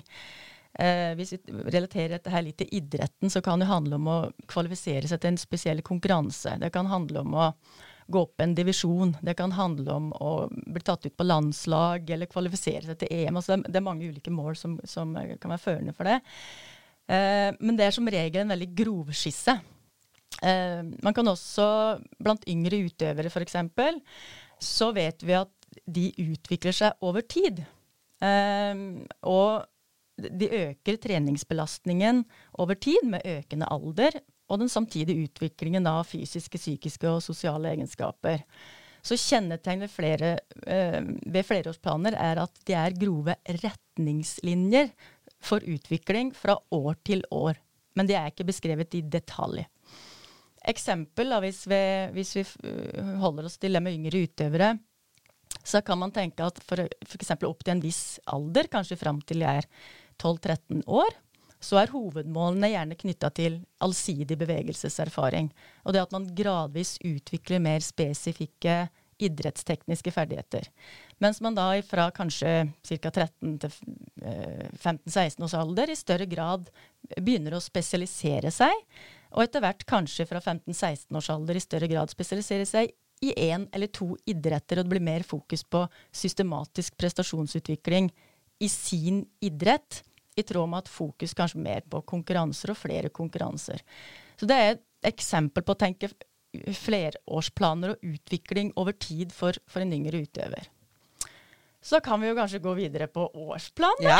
Uh, 0.77 1.15
hvis 1.17 1.33
vi 1.33 1.39
relaterer 1.73 2.17
dette 2.17 2.33
her 2.33 2.45
litt 2.45 2.59
til 2.61 2.69
idretten, 2.77 3.31
så 3.33 3.41
kan 3.45 3.61
det 3.61 3.69
handle 3.71 3.97
om 3.97 4.09
å 4.09 4.19
kvalifisere 4.51 5.09
seg 5.09 5.21
til 5.21 5.33
en 5.33 5.41
spesiell 5.41 5.81
konkurranse. 5.85 6.59
Det 6.61 6.69
kan 6.75 6.91
handle 6.91 7.25
om 7.25 7.37
å 7.37 7.47
gå 8.09 8.21
opp 8.25 8.41
en 8.41 8.55
divisjon. 8.57 9.15
Det 9.21 9.35
kan 9.37 9.53
handle 9.57 9.97
om 9.97 10.11
å 10.13 10.33
bli 10.49 10.85
tatt 10.85 11.05
ut 11.05 11.17
på 11.17 11.25
landslag 11.25 12.09
eller 12.09 12.29
kvalifisere 12.29 12.85
seg 12.85 13.01
til 13.01 13.11
EM. 13.13 13.41
Altså 13.41 13.59
det, 13.61 13.75
er 13.77 13.85
mange 13.85 14.09
ulike 14.09 14.33
mål 14.33 14.57
som, 14.57 14.77
som 14.85 15.13
kan 15.13 15.53
være 15.53 15.65
førende 15.65 15.97
for 15.97 16.09
det. 16.09 16.21
Uh, 17.09 17.49
men 17.57 17.77
det 17.77 17.89
er 17.89 17.97
som 17.97 18.09
regel 18.09 18.43
en 18.43 18.53
veldig 18.53 18.71
grovskisse. 18.77 19.57
Eh, 20.43 20.83
man 21.03 21.15
kan 21.15 21.27
også, 21.27 21.65
blant 22.19 22.47
yngre 22.49 22.83
utøvere 22.87 23.31
f.eks., 23.31 23.57
så 24.59 24.91
vet 24.95 25.23
vi 25.23 25.35
at 25.37 25.51
de 25.87 26.09
utvikler 26.19 26.75
seg 26.75 27.05
over 27.05 27.23
tid. 27.27 27.61
Eh, 28.23 28.81
og 29.27 29.67
de 30.19 30.49
øker 30.51 30.99
treningsbelastningen 30.99 32.25
over 32.59 32.75
tid 32.75 33.05
med 33.07 33.23
økende 33.25 33.69
alder, 33.71 34.19
og 34.49 34.63
den 34.63 34.71
samtidige 34.71 35.29
utviklingen 35.29 35.87
av 35.87 36.07
fysiske, 36.09 36.57
psykiske 36.57 37.07
og 37.07 37.21
sosiale 37.23 37.75
egenskaper. 37.75 38.43
Så 39.05 39.15
kjennetegn 39.15 39.85
ved, 39.85 39.91
flere, 39.93 40.31
eh, 40.67 40.99
ved 41.23 41.45
flerårsplaner 41.47 42.17
er 42.19 42.41
at 42.43 42.61
de 42.67 42.75
er 42.75 42.97
grove 42.99 43.35
retningslinjer 43.47 44.91
for 45.39 45.63
utvikling 45.63 46.33
fra 46.35 46.57
år 46.75 46.97
til 47.05 47.23
år. 47.31 47.59
Men 47.95 48.09
de 48.09 48.17
er 48.17 48.31
ikke 48.31 48.47
beskrevet 48.49 48.95
i 48.97 49.01
detalj. 49.01 49.63
Eksempel, 50.67 51.31
da, 51.31 51.39
hvis, 51.43 51.63
vi, 51.69 51.81
hvis 52.15 52.35
vi 52.35 52.43
holder 53.21 53.47
oss 53.47 53.57
til 53.61 53.77
det 53.77 53.81
med 53.83 53.95
yngre 53.95 54.25
utøvere, 54.25 54.73
så 55.63 55.81
kan 55.85 55.99
man 56.01 56.11
tenke 56.11 56.45
at 56.45 56.59
for 56.65 56.81
f.eks. 56.83 57.31
opp 57.47 57.63
til 57.63 57.75
en 57.75 57.83
viss 57.83 58.03
alder, 58.31 58.69
kanskje 58.71 58.99
fram 58.99 59.21
til 59.27 59.43
jeg 59.45 59.63
er 59.63 59.67
12-13 60.19 60.83
år, 60.87 61.17
så 61.59 61.81
er 61.81 61.91
hovedmålene 61.91 62.71
gjerne 62.71 62.97
knytta 62.99 63.29
til 63.35 63.59
allsidig 63.83 64.37
bevegelseserfaring. 64.39 65.49
Og 65.83 65.95
det 65.95 66.05
at 66.05 66.15
man 66.15 66.29
gradvis 66.35 66.95
utvikler 67.03 67.59
mer 67.63 67.83
spesifikke 67.83 68.85
idrettstekniske 69.19 70.13
ferdigheter. 70.15 70.69
Mens 71.19 71.41
man 71.43 71.57
da 71.57 71.73
fra 71.83 72.07
kanskje 72.15 72.69
ca. 72.87 73.11
13 73.11 73.57
til 73.59 73.73
15-16 74.23 75.19
eh, 75.19 75.43
års 75.43 75.57
alder 75.59 75.91
i 75.91 75.97
større 75.99 76.27
grad 76.31 76.69
begynner 77.17 77.57
å 77.57 77.63
spesialisere 77.63 78.53
seg, 78.55 78.71
og 79.35 79.43
etter 79.43 79.63
hvert 79.63 79.85
kanskje 79.89 80.25
fra 80.29 80.41
15-16 80.41 81.17
års 81.17 81.29
alder 81.33 81.59
i 81.59 81.63
større 81.63 81.89
grad 81.91 82.11
spesialisere 82.11 82.67
seg 82.69 82.93
i 83.25 83.33
én 83.49 83.67
eller 83.75 83.91
to 83.91 84.13
idretter, 84.29 84.79
og 84.79 84.87
det 84.87 84.93
blir 84.93 85.03
mer 85.03 85.25
fokus 85.27 85.65
på 85.67 85.83
systematisk 86.15 86.95
prestasjonsutvikling 86.99 88.07
i 88.63 88.69
sin 88.71 89.23
idrett, 89.43 90.03
i 90.39 90.43
tråd 90.47 90.69
med 90.71 90.85
at 90.85 90.91
fokus 90.91 91.33
kanskje 91.35 91.59
mer 91.59 91.83
på 91.83 91.99
konkurranser 92.07 92.71
og 92.71 92.79
flere 92.79 93.11
konkurranser. 93.11 93.81
Så 94.39 94.47
det 94.47 94.55
er 94.55 94.69
et 94.71 95.09
eksempel 95.11 95.65
på 95.67 95.75
å 95.75 95.79
tenke 95.79 96.13
flerårsplaner 96.55 97.93
og 97.93 98.05
utvikling 98.13 98.71
over 98.79 98.95
tid 98.95 99.35
for, 99.35 99.57
for 99.67 99.83
en 99.83 99.93
yngre 99.93 100.23
utøver. 100.23 100.69
Så 101.83 101.99
kan 102.03 102.19
vi 102.21 102.31
jo 102.31 102.35
kanskje 102.39 102.63
gå 102.63 102.73
videre 102.75 103.07
på 103.11 103.27
årsplan. 103.27 104.03
Ja, 104.03 104.19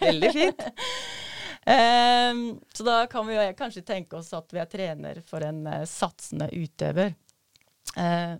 veldig 0.00 0.32
fint. 0.34 0.64
um, 1.68 2.42
så 2.74 2.86
da 2.86 2.96
kan 3.10 3.26
vi 3.28 3.36
jo 3.36 3.44
kanskje 3.58 3.84
tenke 3.86 4.18
oss 4.18 4.32
at 4.36 4.52
vi 4.54 4.62
er 4.62 4.70
trener 4.70 5.22
for 5.26 5.44
en 5.44 5.62
uh, 5.68 5.84
satsende 5.88 6.48
utøver. 6.54 7.14
Uh, 7.96 8.36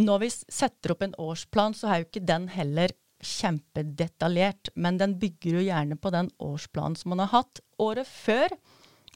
når 0.00 0.24
vi 0.24 0.30
setter 0.30 0.94
opp 0.94 1.04
en 1.04 1.16
årsplan, 1.18 1.74
så 1.74 1.90
er 1.90 2.00
jo 2.00 2.08
ikke 2.08 2.26
den 2.28 2.46
heller 2.52 2.94
kjempedetaljert, 3.20 4.70
men 4.80 4.98
den 5.00 5.16
bygger 5.20 5.58
jo 5.58 5.64
gjerne 5.66 5.96
på 6.00 6.12
den 6.14 6.30
årsplanen 6.40 6.96
som 6.96 7.12
man 7.12 7.24
har 7.24 7.32
hatt 7.34 7.60
året 7.82 8.08
før, 8.08 8.54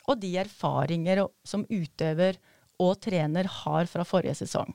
og 0.04 0.20
de 0.20 0.34
erfaringer 0.42 1.22
som 1.46 1.64
utøver 1.70 2.36
og 2.82 2.98
trener 3.04 3.48
har 3.62 3.88
fra 3.88 4.04
forrige 4.04 4.36
sesong. 4.42 4.74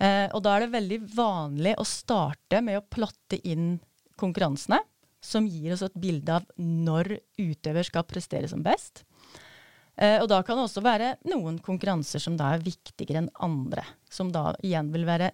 Eh, 0.00 0.26
og 0.32 0.42
da 0.44 0.56
er 0.56 0.64
det 0.64 0.74
veldig 0.74 0.98
vanlig 1.14 1.74
å 1.78 1.86
starte 1.88 2.60
med 2.64 2.80
å 2.80 2.86
plotte 2.88 3.38
inn 3.48 3.74
konkurransene, 4.20 4.80
som 5.20 5.46
gir 5.48 5.74
oss 5.74 5.84
et 5.84 5.96
bilde 6.00 6.40
av 6.40 6.46
når 6.56 7.18
utøver 7.38 7.86
skal 7.86 8.06
prestere 8.08 8.48
som 8.50 8.64
best. 8.64 9.04
Eh, 10.00 10.18
og 10.22 10.28
da 10.32 10.40
kan 10.44 10.56
det 10.56 10.66
også 10.66 10.82
være 10.84 11.14
noen 11.28 11.58
konkurranser 11.64 12.22
som 12.22 12.38
da 12.40 12.54
er 12.54 12.64
viktigere 12.64 13.24
enn 13.24 13.32
andre. 13.44 13.84
Som 14.10 14.32
da 14.32 14.50
igjen 14.64 14.92
vil 14.94 15.04
være 15.08 15.32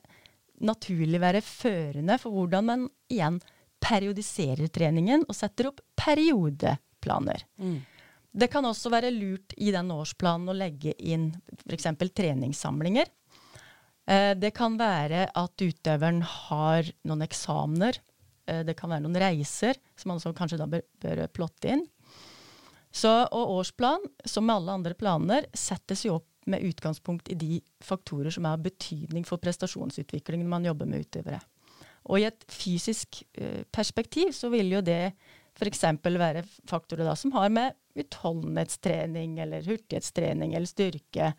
naturlig 0.66 1.20
være 1.20 1.44
førende 1.44 2.16
for 2.18 2.34
hvordan 2.34 2.66
man 2.66 2.86
igjen 3.12 3.38
periodiserer 3.82 4.70
treningen 4.72 5.26
og 5.28 5.36
setter 5.36 5.70
opp 5.70 5.82
periodeplaner. 6.00 7.44
Mm. 7.60 7.78
Det 8.36 8.48
kan 8.52 8.66
også 8.68 8.90
være 8.92 9.12
lurt 9.14 9.54
i 9.56 9.70
den 9.72 9.92
årsplanen 9.92 10.50
å 10.50 10.56
legge 10.56 10.92
inn 10.98 11.30
f.eks. 11.62 11.88
treningssamlinger. 12.16 13.08
Eh, 14.06 14.32
det 14.36 14.52
kan 14.56 14.76
være 14.80 15.28
at 15.32 15.62
utøveren 15.62 16.20
har 16.22 16.90
noen 17.06 17.24
eksamener. 17.24 18.00
Eh, 18.46 18.62
det 18.66 18.76
kan 18.78 18.92
være 18.92 19.04
noen 19.04 19.18
reiser 19.20 19.78
som 19.98 20.14
man 20.14 20.36
kanskje 20.38 20.60
da 20.60 20.68
bør, 20.70 20.84
bør, 21.02 21.26
plotte 21.34 21.74
inn. 21.74 21.84
Så, 22.96 23.10
og 23.10 23.58
årsplan, 23.58 24.04
som 24.24 24.46
med 24.46 24.56
alle 24.56 24.76
andre 24.78 24.96
planer, 24.96 25.48
settes 25.56 26.06
jo 26.06 26.20
opp 26.20 26.30
med 26.46 26.62
utgangspunkt 26.62 27.28
i 27.34 27.36
de 27.36 27.58
faktorer 27.82 28.30
som 28.32 28.46
er 28.46 28.54
av 28.54 28.62
betydning 28.62 29.26
for 29.26 29.42
prestasjonsutviklingen 29.42 30.48
man 30.48 30.64
jobber 30.64 30.88
med 30.88 31.04
utøvere. 31.04 31.40
Og 32.06 32.22
i 32.22 32.28
et 32.28 32.44
fysisk 32.54 33.18
uh, 33.34 33.66
perspektiv 33.74 34.30
så 34.30 34.48
vil 34.52 34.70
jo 34.76 34.82
det 34.86 35.10
f.eks. 35.58 35.82
være 36.04 36.44
faktorer 36.70 37.08
da, 37.08 37.16
som 37.18 37.34
har 37.34 37.50
med 37.50 37.74
utholdenhetstrening 37.98 39.40
eller 39.42 39.66
hurtighetstrening 39.66 40.54
eller 40.54 40.70
styrke. 40.70 41.32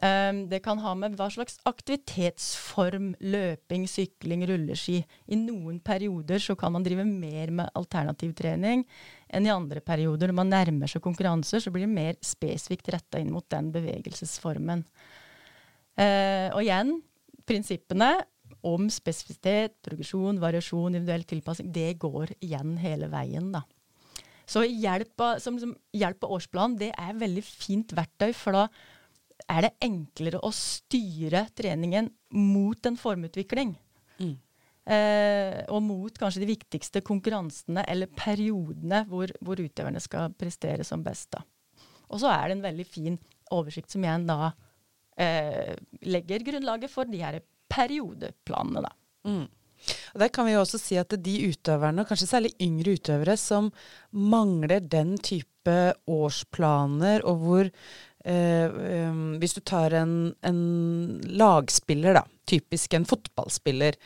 Um, 0.00 0.46
det 0.48 0.62
kan 0.64 0.78
ha 0.80 0.94
med 0.96 1.12
hva 1.18 1.26
slags 1.28 1.58
aktivitetsform, 1.68 3.10
løping, 3.20 3.82
sykling, 3.84 4.46
rulleski. 4.48 5.02
I 5.28 5.36
noen 5.36 5.76
perioder 5.84 6.40
så 6.40 6.54
kan 6.56 6.72
man 6.72 6.86
drive 6.86 7.04
mer 7.04 7.50
med 7.52 7.72
alternativ 7.76 8.32
trening 8.38 8.86
enn 9.28 9.44
i 9.44 9.52
andre 9.52 9.82
perioder. 9.84 10.30
Når 10.30 10.38
man 10.38 10.52
nærmer 10.54 10.88
seg 10.88 11.04
konkurranser, 11.04 11.60
så 11.60 11.72
blir 11.74 11.84
det 11.84 11.92
mer 11.92 12.16
spesifikt 12.24 12.88
retta 12.94 13.20
inn 13.20 13.28
mot 13.34 13.44
den 13.52 13.68
bevegelsesformen. 13.74 14.86
Uh, 16.00 16.48
og 16.54 16.62
igjen, 16.62 16.94
prinsippene 17.44 18.14
om 18.64 18.86
spesifisitet, 18.92 19.76
progresjon, 19.84 20.40
variasjon, 20.40 20.94
individuell 20.94 21.26
tilpassing, 21.28 21.68
det 21.74 21.98
går 22.00 22.32
igjen 22.40 22.78
hele 22.80 23.10
veien, 23.12 23.52
da. 23.52 23.66
Så 24.50 24.64
hjelp 24.64 25.22
av, 25.22 25.44
som, 25.44 25.60
årsplan 25.60 26.78
det 26.80 26.90
er 26.96 27.20
veldig 27.20 27.44
fint 27.44 27.92
verktøy, 27.94 28.32
for 28.34 28.56
da 28.56 28.64
er 29.50 29.66
det 29.66 29.72
enklere 29.84 30.40
å 30.46 30.52
styre 30.54 31.46
treningen 31.56 32.10
mot 32.36 32.86
en 32.86 32.98
formutvikling. 33.00 33.74
Mm. 34.20 34.36
Eh, 34.90 35.58
og 35.70 35.82
mot 35.84 36.16
kanskje 36.18 36.42
de 36.42 36.50
viktigste 36.50 37.02
konkurransene 37.06 37.84
eller 37.90 38.10
periodene 38.16 39.04
hvor, 39.10 39.30
hvor, 39.44 39.60
utøverne 39.60 40.00
skal 40.02 40.32
prestere 40.38 40.86
som 40.86 41.04
best. 41.04 41.36
Og 42.10 42.22
så 42.22 42.32
er 42.32 42.48
det 42.48 42.58
en 42.58 42.66
veldig 42.66 42.88
fin 42.88 43.18
oversikt 43.54 43.92
som 43.92 44.04
igjen 44.06 44.26
da 44.30 44.52
eh, 45.20 45.76
legger 46.06 46.46
grunnlaget 46.46 46.92
for 46.92 47.10
de 47.10 47.22
her 47.22 47.40
periodeplanene. 47.70 48.82
da. 48.86 48.94
Mm. 49.28 49.46
Og 50.14 50.20
Der 50.20 50.32
kan 50.32 50.46
vi 50.46 50.54
jo 50.54 50.62
også 50.64 50.80
si 50.80 50.98
at 51.00 51.14
de 51.24 51.36
utøverne, 51.52 52.04
kanskje 52.08 52.28
særlig 52.28 52.52
yngre 52.62 52.96
utøvere, 52.98 53.36
som 53.40 53.70
mangler 54.10 54.82
den 54.82 55.16
type 55.18 55.76
årsplaner, 56.10 57.24
og 57.28 57.44
hvor 57.44 57.70
Hvis 58.20 59.54
du 59.56 59.60
tar 59.64 59.94
en, 59.96 60.34
en, 60.44 60.58
lagspiller, 61.24 62.18
da, 62.18 62.24
typisk 62.44 62.94
en 62.94 63.06
fotballspiller, 63.08 63.96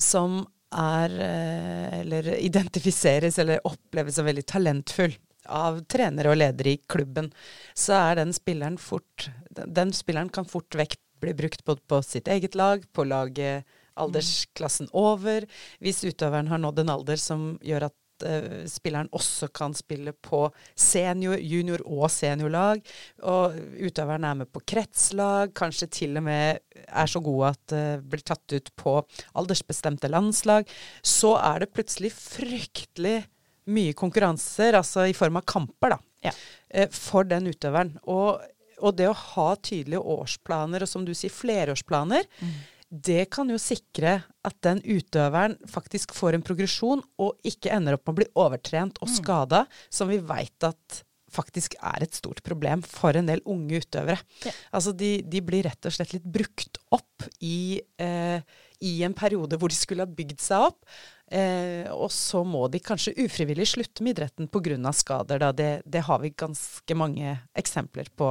som 0.00 0.40
er 0.72 1.14
eh, 1.24 2.00
Eller 2.00 2.28
identifiseres 2.48 3.38
eller 3.38 3.66
oppleves 3.66 4.14
som 4.14 4.28
veldig 4.28 4.44
talentfull 4.46 5.14
av 5.48 5.80
trenere 5.88 6.32
og 6.32 6.36
ledere 6.36 6.74
i 6.74 6.80
klubben, 6.88 7.30
så 7.72 7.96
er 7.96 8.20
den 8.20 8.34
spilleren 8.36 8.76
fort 8.78 9.30
Den 9.50 9.94
spilleren 9.96 10.28
kan 10.28 10.48
fort 10.48 10.76
vekk 10.76 10.98
bli 11.20 11.34
brukt 11.34 11.64
både 11.64 11.82
på 11.88 12.02
sitt 12.06 12.28
eget 12.28 12.54
lag, 12.54 12.84
på 12.92 13.04
laget 13.08 13.66
aldersklassen 13.98 14.86
over, 14.94 15.46
hvis 15.82 16.04
utøveren 16.06 16.50
har 16.52 16.60
nådd 16.62 16.84
en 16.84 16.92
alder 16.94 17.18
som 17.18 17.48
gjør 17.64 17.88
at 18.18 18.26
uh, 18.26 18.66
spilleren 18.68 19.08
også 19.14 19.48
kan 19.54 19.74
spille 19.76 20.12
på 20.12 20.46
senior, 20.74 21.38
junior 21.38 21.82
og 21.86 22.08
seniorlag, 22.12 22.82
og 23.22 23.56
utøveren 23.78 24.26
er 24.26 24.38
med 24.42 24.50
på 24.52 24.62
kretslag, 24.66 25.54
kanskje 25.56 25.90
til 26.00 26.18
og 26.18 26.26
med 26.28 26.60
er 26.88 27.10
så 27.10 27.22
god 27.24 27.48
at 27.52 27.64
det 27.74 27.86
uh, 27.98 28.04
blir 28.08 28.24
tatt 28.26 28.54
ut 28.54 28.70
på 28.78 28.98
aldersbestemte 29.38 30.10
landslag, 30.10 30.68
så 31.02 31.36
er 31.40 31.64
det 31.64 31.72
plutselig 31.74 32.12
fryktelig 32.16 33.22
mye 33.68 33.96
konkurranser, 33.96 34.78
altså 34.78 35.08
i 35.08 35.16
form 35.16 35.40
av 35.40 35.48
kamper, 35.48 35.96
da, 35.96 36.00
ja. 36.30 36.32
uh, 36.74 36.88
for 36.94 37.28
den 37.28 37.50
utøveren. 37.52 37.94
Og, 38.08 38.40
og, 38.80 38.90
det 38.96 39.10
å 39.10 39.20
ha 39.34 39.52
tydelige 39.56 40.02
årsplaner, 40.02 40.84
og 40.84 40.90
som 40.90 41.06
du 41.06 41.14
sier, 41.16 41.34
flerårsplaner, 41.34 42.28
mm 42.40 42.58
det 42.88 43.26
kan 43.34 43.50
jo 43.52 43.58
sikre 43.60 44.22
at 44.48 44.56
den 44.64 44.80
utøveren 44.80 45.58
faktisk 45.68 46.14
får 46.16 46.38
en 46.38 46.44
progresjon, 46.46 47.02
og 47.20 47.36
ikke 47.46 47.72
ender 47.74 47.98
opp 47.98 48.06
med 48.06 48.14
å 48.14 48.18
bli 48.20 48.28
overtrent 48.40 49.00
og 49.02 49.10
mm. 49.10 49.14
skada, 49.18 49.66
som 49.92 50.08
vi 50.08 50.20
veit 50.24 50.64
at 50.64 51.02
faktisk 51.28 51.76
er 51.84 52.06
et 52.06 52.16
stort 52.16 52.40
problem 52.46 52.82
for 52.86 53.16
en 53.16 53.28
del 53.28 53.42
unge 53.48 53.82
utøvere. 53.82 54.16
Ja. 54.46 54.54
Altså 54.74 54.94
de, 54.96 55.18
de, 55.20 55.42
blir 55.44 55.66
rett 55.68 55.88
og 55.88 55.94
slett 55.94 56.14
litt 56.16 56.24
brukt 56.24 56.80
opp 56.94 57.26
i, 57.44 57.80
eh, 58.00 58.40
i 58.80 58.92
en 59.04 59.16
periode 59.16 59.58
hvor 59.60 59.68
de 59.68 59.76
skulle 59.76 60.06
ha 60.06 60.18
bygd 60.20 60.40
seg 60.40 60.70
opp. 60.70 60.80
Eh, 61.28 61.84
og 61.92 62.08
så 62.14 62.40
må 62.48 62.64
de 62.72 62.80
kanskje 62.80 63.16
ufrivillig 63.20 63.68
slutte 63.74 64.04
med 64.04 64.16
idretten 64.16 64.48
pga. 64.48 64.92
skader. 64.96 65.42
Da. 65.44 65.52
Det, 65.52 65.72
det, 65.84 66.06
har 66.08 66.22
vi 66.24 66.32
ganske 66.32 66.96
mange 66.96 67.36
eksempler 67.52 68.08
på 68.16 68.30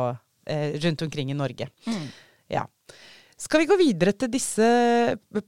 eh, 0.49 0.79
rundt 0.81 1.05
omkring 1.05 1.31
i 1.31 1.37
Norge. 1.37 1.69
Mm. 1.85 2.07
Ja. 2.49 2.65
Skal 3.37 3.61
vi 3.61 3.69
gå 3.69 3.77
videre 3.77 4.13
til 4.17 4.31
disse 4.33 4.67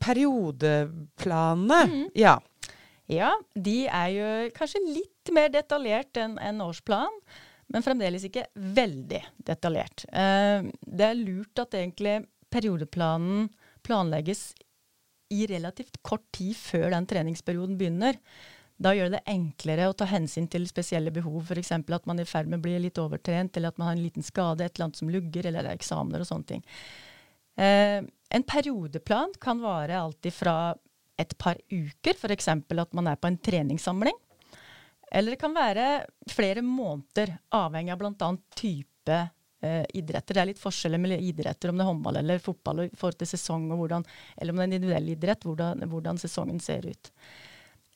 periodeplanene? 0.06 1.80
Mm. 1.90 2.08
Ja. 2.18 2.38
Ja, 3.10 3.32
de 3.58 3.88
er 3.90 4.10
jo 4.14 4.26
kanskje 4.54 4.84
litt 4.86 5.32
mer 5.34 5.50
detaljert 5.50 6.18
enn 6.22 6.36
en 6.38 6.62
årsplan, 6.62 7.16
men 7.74 7.86
fremdeles 7.86 8.28
ikke 8.28 8.46
veldig 8.54 9.24
detaljert. 9.48 10.06
Eh, 10.14 10.70
det 10.86 11.08
er 11.08 11.18
lurt 11.18 11.64
at 11.64 11.74
egentlig 11.80 12.20
periodeplanen 12.54 13.50
planlegges 13.86 14.52
i 15.34 15.48
relativt 15.50 15.98
kort 16.06 16.26
tid 16.34 16.54
før 16.58 16.90
den 16.94 17.10
treningsperioden 17.10 17.78
begynner. 17.82 18.18
Da 18.80 18.94
gjør 18.96 19.12
det 19.14 19.26
enklere 19.30 19.90
å 19.90 19.98
ta 19.98 20.06
hensyn 20.08 20.48
til 20.50 20.70
spesielle 20.70 21.12
behov, 21.14 21.42
f.eks. 21.50 21.74
at 21.76 22.06
man 22.10 22.22
er 22.22 22.26
i 22.26 22.30
ferd 22.30 22.48
med 22.50 22.62
å 22.62 22.66
bli 22.70 22.78
litt 22.86 23.02
overtrent, 23.02 23.58
eller 23.58 23.74
at 23.74 23.82
man 23.82 23.90
har 23.90 23.98
en 23.98 24.06
liten 24.06 24.26
skade, 24.26 24.64
et 24.64 24.78
eller 24.78 24.88
annet 24.88 25.02
som 25.02 25.12
lugger, 25.12 25.50
eller 25.50 25.66
det 25.66 25.74
er 25.74 25.82
eksamener 25.82 26.24
og 26.24 26.30
sånne 26.30 26.54
ting. 26.54 26.64
Eh, 27.60 28.04
en 28.30 28.44
periodeplan 28.44 29.34
kan 29.42 29.62
vare 29.62 30.00
alltid 30.00 30.34
fra 30.34 30.76
et 31.20 31.38
par 31.38 31.58
uker, 31.70 32.16
f.eks. 32.16 32.48
at 32.48 32.94
man 32.96 33.08
er 33.12 33.20
på 33.20 33.28
en 33.28 33.38
treningssamling. 33.38 34.16
Eller 35.12 35.34
det 35.34 35.42
kan 35.42 35.56
være 35.56 36.06
flere 36.30 36.62
måneder, 36.62 37.34
avhengig 37.58 37.92
av 37.92 38.00
bl.a. 38.00 38.30
type 38.56 39.18
eh, 39.18 39.86
idretter. 39.98 40.38
Det 40.38 40.44
er 40.44 40.50
litt 40.52 40.62
forskjeller 40.62 41.02
mellom 41.02 41.26
idretter, 41.26 41.72
om 41.72 41.80
det 41.80 41.84
er 41.84 41.90
håndball 41.90 42.20
eller 42.22 42.44
fotball, 42.44 42.84
i 42.86 42.96
forhold 42.96 43.20
til 43.20 43.32
sesong, 43.34 43.68
hvordan, 43.74 44.06
eller 44.38 44.54
om 44.54 44.62
det 44.62 44.66
er 44.66 44.70
en 44.70 44.78
individuell 44.78 45.14
idrett, 45.16 45.48
hvordan, 45.50 45.84
hvordan 45.92 46.22
sesongen 46.22 46.62
ser 46.64 46.88
ut. 46.88 47.12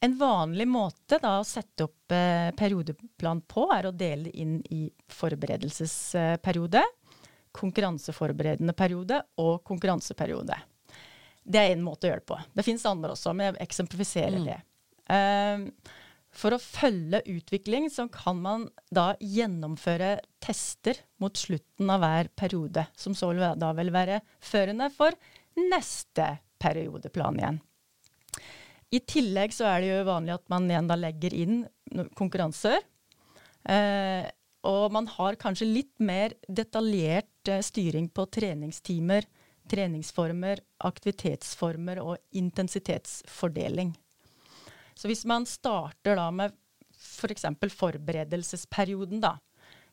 En 0.03 0.17
vanlig 0.19 0.65
måte 0.67 1.21
da, 1.23 1.37
å 1.39 1.47
sette 1.47 1.85
opp 1.85 2.11
eh, 2.11 2.49
periodeplan 2.59 3.45
på, 3.47 3.69
er 3.71 3.87
å 3.87 3.95
dele 3.95 4.33
inn 4.35 4.57
i 4.75 4.89
forberedelsesperiode, 5.21 6.83
konkurranseforberedende 7.53 8.75
periode 8.77 9.21
og 9.41 9.63
konkurranseperiode. 9.67 10.57
Det 11.43 11.59
er 11.59 11.73
én 11.73 11.83
måte 11.83 12.07
å 12.07 12.11
gjøre 12.11 12.23
det 12.23 12.29
på. 12.29 12.39
Det 12.55 12.65
fins 12.65 12.85
andre 12.89 13.13
også, 13.15 13.33
men 13.35 13.51
jeg 13.51 13.67
eksemplifiserer 13.67 14.39
mm. 14.39 14.47
det. 14.47 14.59
Uh, 15.11 15.91
for 16.33 16.55
å 16.55 16.61
følge 16.61 17.21
utvikling 17.29 17.89
så 17.93 18.07
kan 18.11 18.39
man 18.41 18.65
da 18.93 19.11
gjennomføre 19.21 20.15
tester 20.41 20.97
mot 21.21 21.37
slutten 21.37 21.91
av 21.93 22.01
hver 22.01 22.31
periode, 22.33 22.87
som 22.97 23.13
så 23.17 23.29
da 23.37 23.69
vil 23.77 23.93
være 23.93 24.23
førende 24.41 24.89
for 24.95 25.13
neste 25.59 26.31
periodeplan 26.63 27.37
igjen. 27.37 27.59
I 28.93 29.01
tillegg 29.09 29.53
så 29.53 29.67
er 29.69 29.81
det 29.81 29.91
jo 29.91 30.07
vanlig 30.09 30.35
at 30.35 30.45
man 30.53 30.65
igjen 30.69 30.89
da 30.89 30.97
legger 30.97 31.35
inn 31.37 31.61
konkurranser. 32.17 32.81
Eh, 33.69 34.25
og 34.69 34.93
man 34.95 35.07
har 35.15 35.37
kanskje 35.39 35.69
litt 35.69 35.93
mer 36.03 36.35
detaljert 36.47 37.29
styring 37.61 38.09
på 38.09 38.25
treningstimer, 38.25 39.25
treningsformer, 39.69 40.59
aktivitetsformer 40.77 42.01
og 42.03 42.17
intensitetsfordeling. 42.31 43.93
Så 44.95 45.09
hvis 45.09 45.25
man 45.25 45.45
starter 45.49 46.15
da 46.19 46.29
med 46.31 46.53
f.eks. 46.93 47.45
For 47.59 47.75
forberedelsesperioden, 47.79 49.21
da, 49.23 49.37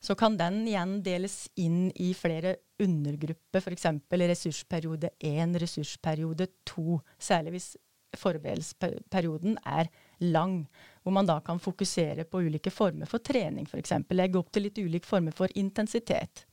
så 0.01 0.15
kan 0.15 0.37
den 0.37 0.63
igjen 0.67 0.99
deles 1.05 1.45
inn 1.59 1.91
i 1.95 2.11
flere 2.17 2.55
undergrupper, 2.81 3.61
f.eks. 3.61 3.87
ressursperiode 4.09 5.11
1, 5.19 5.57
ressursperiode 5.61 6.47
2. 6.69 6.99
Særlig 7.19 7.55
hvis 7.57 7.69
forberedelsesperioden 8.17 9.57
er 9.65 9.89
lang, 10.19 10.65
hvor 11.03 11.13
man 11.15 11.29
da 11.29 11.39
kan 11.45 11.61
fokusere 11.61 12.25
på 12.27 12.41
ulike 12.47 12.73
former 12.73 13.09
for 13.09 13.23
trening, 13.23 13.67
f.eks. 13.69 13.93
Legge 14.11 14.39
opp 14.39 14.51
til 14.51 14.67
litt 14.67 14.81
ulike 14.81 15.07
former 15.07 15.35
for 15.35 15.53
intensitet. 15.55 16.45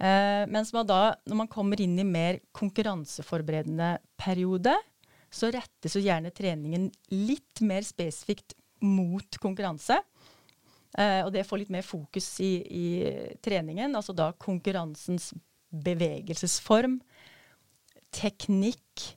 Eh, 0.00 0.44
mens 0.50 0.72
man 0.74 0.88
da, 0.88 1.02
når 1.28 1.42
man 1.44 1.50
kommer 1.50 1.80
inn 1.80 1.98
i 2.00 2.06
mer 2.06 2.40
konkurranseforberedende 2.56 3.96
periode, 4.20 4.74
så 5.32 5.50
rettes 5.52 5.96
jo 5.96 6.02
gjerne 6.04 6.32
treningen 6.34 6.90
litt 7.14 7.60
mer 7.64 7.82
spesifikt 7.86 8.54
mot 8.84 9.38
konkurranse. 9.40 9.96
Eh, 10.98 11.22
og 11.24 11.32
det 11.32 11.46
får 11.48 11.62
litt 11.62 11.72
mer 11.72 11.86
fokus 11.86 12.40
i, 12.44 12.52
i 12.68 12.86
treningen, 13.44 13.96
altså 13.96 14.12
da 14.16 14.32
konkurransens 14.36 15.32
bevegelsesform, 15.72 16.98
teknikk, 18.12 19.16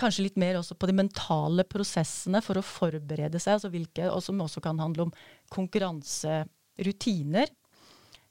kanskje 0.00 0.24
litt 0.24 0.38
mer 0.40 0.56
også 0.56 0.74
på 0.80 0.88
de 0.88 0.94
mentale 0.96 1.64
prosessene 1.68 2.40
for 2.44 2.56
å 2.56 2.64
forberede 2.64 3.36
seg, 3.42 3.52
altså 3.58 3.68
hvilke, 3.72 4.08
og 4.08 4.22
som 4.24 4.40
også 4.40 4.60
kan 4.64 4.80
handle 4.80 5.02
om 5.08 5.12
konkurranserutiner. 5.52 7.48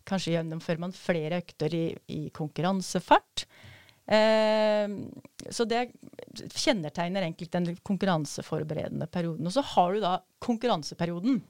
Kanskje 0.10 0.36
gjennomfører 0.38 0.82
man 0.82 0.96
flere 0.96 1.44
økter 1.44 1.76
i, 1.76 1.86
i 2.12 2.22
konkurransefart. 2.36 3.46
Eh, 4.10 4.90
så 5.54 5.66
det 5.70 5.84
kjennetegner 6.50 7.28
egentlig 7.28 7.52
den 7.54 7.76
konkurranseforberedende 7.86 9.08
perioden. 9.12 9.48
Og 9.48 9.54
så 9.54 9.64
har 9.76 9.94
du 9.94 10.02
da 10.04 10.18
konkurranseperioden. 10.42 11.42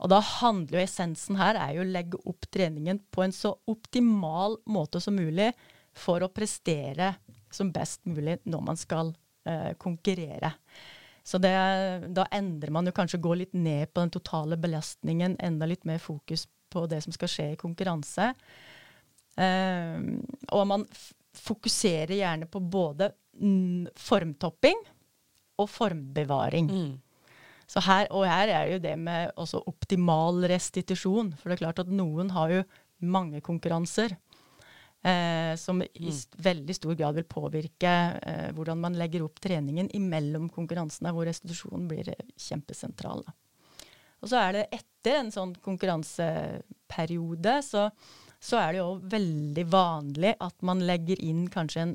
Og 0.00 0.12
da 0.12 0.20
handler 0.24 0.78
jo 0.78 0.84
essensen 0.84 1.36
her 1.40 1.58
er 1.60 1.74
jo 1.76 1.84
å 1.84 1.90
legge 1.90 2.20
opp 2.28 2.48
treningen 2.52 3.02
på 3.12 3.24
en 3.24 3.34
så 3.36 3.52
optimal 3.68 4.56
måte 4.68 5.00
som 5.00 5.16
mulig 5.16 5.50
for 5.96 6.24
å 6.24 6.32
prestere 6.32 7.14
som 7.52 7.72
best 7.74 8.06
mulig 8.08 8.38
når 8.48 8.62
man 8.64 8.78
skal 8.80 9.12
eh, 9.48 9.72
konkurrere. 9.80 10.54
Så 11.26 11.38
det, 11.42 11.52
da 12.16 12.24
endrer 12.32 12.72
man 12.72 12.88
jo 12.88 12.94
kanskje 12.96 13.20
gå 13.20 13.34
litt 13.36 13.52
ned 13.52 13.90
på 13.92 14.00
den 14.00 14.12
totale 14.14 14.56
belastningen, 14.60 15.36
enda 15.38 15.68
litt 15.68 15.84
mer 15.88 16.00
fokus 16.00 16.46
på 16.70 16.86
det 16.90 17.02
som 17.04 17.14
skal 17.16 17.30
skje 17.30 17.48
i 17.54 17.60
konkurranse. 17.60 18.30
Uh, 19.40 20.18
og 20.52 20.66
man 20.68 20.86
fokuserer 21.36 22.16
gjerne 22.18 22.48
på 22.50 22.60
både 22.60 23.12
formtopping 23.96 24.80
og 25.62 25.68
formbevaring. 25.70 26.66
Mm. 26.68 26.90
Så 27.70 27.82
her, 27.86 28.08
og 28.10 28.26
her 28.26 28.50
er 28.50 28.72
jo 28.72 28.80
det 28.82 28.96
med 28.98 29.30
optimal 29.38 30.42
restitusjon. 30.50 31.30
For 31.38 31.48
det 31.48 31.56
er 31.58 31.62
klart 31.62 31.82
at 31.84 31.92
noen 31.94 32.32
har 32.34 32.50
jo 32.56 32.64
mange 33.06 33.40
konkurranser. 33.46 34.16
Eh, 35.02 35.56
som 35.56 35.78
i 35.82 36.10
mm. 36.10 36.16
veldig 36.44 36.74
stor 36.76 36.96
grad 36.98 37.16
vil 37.16 37.24
påvirke 37.24 37.92
eh, 38.20 38.50
hvordan 38.52 38.82
man 38.82 38.98
legger 39.00 39.22
opp 39.24 39.38
treningen 39.40 39.88
imellom 39.96 40.50
konkurransene, 40.52 41.14
hvor 41.16 41.24
restitusjonen 41.24 41.86
blir 41.88 42.10
eh, 42.12 42.26
kjempesentral. 42.36 43.24
Da. 43.24 43.36
Og 44.20 44.28
så 44.30 44.36
er 44.42 44.56
det 44.56 44.64
etter 44.76 45.22
en 45.22 45.32
sånn 45.32 45.54
konkurranseperiode, 45.64 47.54
så, 47.64 47.88
så 48.40 48.60
er 48.60 48.72
det 48.72 48.82
jo 48.82 48.90
veldig 49.12 49.66
vanlig 49.72 50.34
at 50.36 50.56
man 50.66 50.84
legger 50.84 51.22
inn 51.24 51.46
kanskje 51.52 51.86
en 51.86 51.94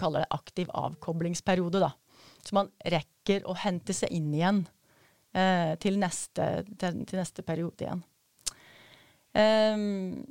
kaller 0.00 0.24
det 0.24 0.32
aktiv 0.34 0.70
avkoblingsperiode. 0.74 1.82
da. 1.84 1.92
Så 2.44 2.56
man 2.56 2.70
rekker 2.80 3.46
å 3.48 3.56
hente 3.58 3.94
seg 3.96 4.12
inn 4.16 4.32
igjen 4.34 4.64
eh, 5.36 5.74
til, 5.80 5.98
neste, 6.00 6.64
til, 6.72 7.04
til, 7.04 7.20
neste, 7.20 7.44
periode 7.46 7.86
igjen. 7.86 8.02
Um, 9.34 10.24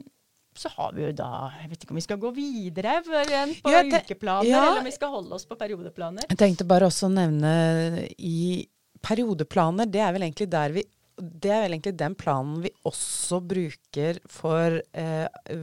så 0.55 0.69
har 0.77 0.93
vi 0.95 1.01
jo 1.03 1.09
da 1.17 1.49
Jeg 1.59 1.71
vet 1.71 1.81
ikke 1.83 1.91
om 1.91 1.97
vi 1.97 2.03
skal 2.05 2.19
gå 2.21 2.29
videre 2.31 2.93
på 3.03 3.71
ja, 3.73 3.81
ukeplaner, 3.83 4.47
ja. 4.47 4.61
eller 4.61 4.83
om 4.83 4.87
vi 4.87 4.93
skal 4.95 5.11
holde 5.11 5.35
oss 5.35 5.47
på 5.49 5.57
periodeplaner. 5.59 6.29
Jeg 6.29 6.39
tenkte 6.39 6.67
bare 6.69 6.87
også 6.87 7.09
å 7.09 7.13
nevne 7.13 7.53
i 8.15 8.63
periodeplaner, 9.03 9.89
det 9.91 9.99
er 9.99 10.13
vel 10.15 10.27
egentlig 10.29 10.47
der 10.53 10.75
vi 10.77 10.85
det 11.17 11.51
er 11.51 11.65
vel 11.65 11.75
egentlig 11.77 11.97
den 11.99 12.15
planen 12.19 12.61
vi 12.63 12.71
også 12.89 13.41
bruker 13.45 14.19
for 14.31 14.79
eh, 14.93 15.57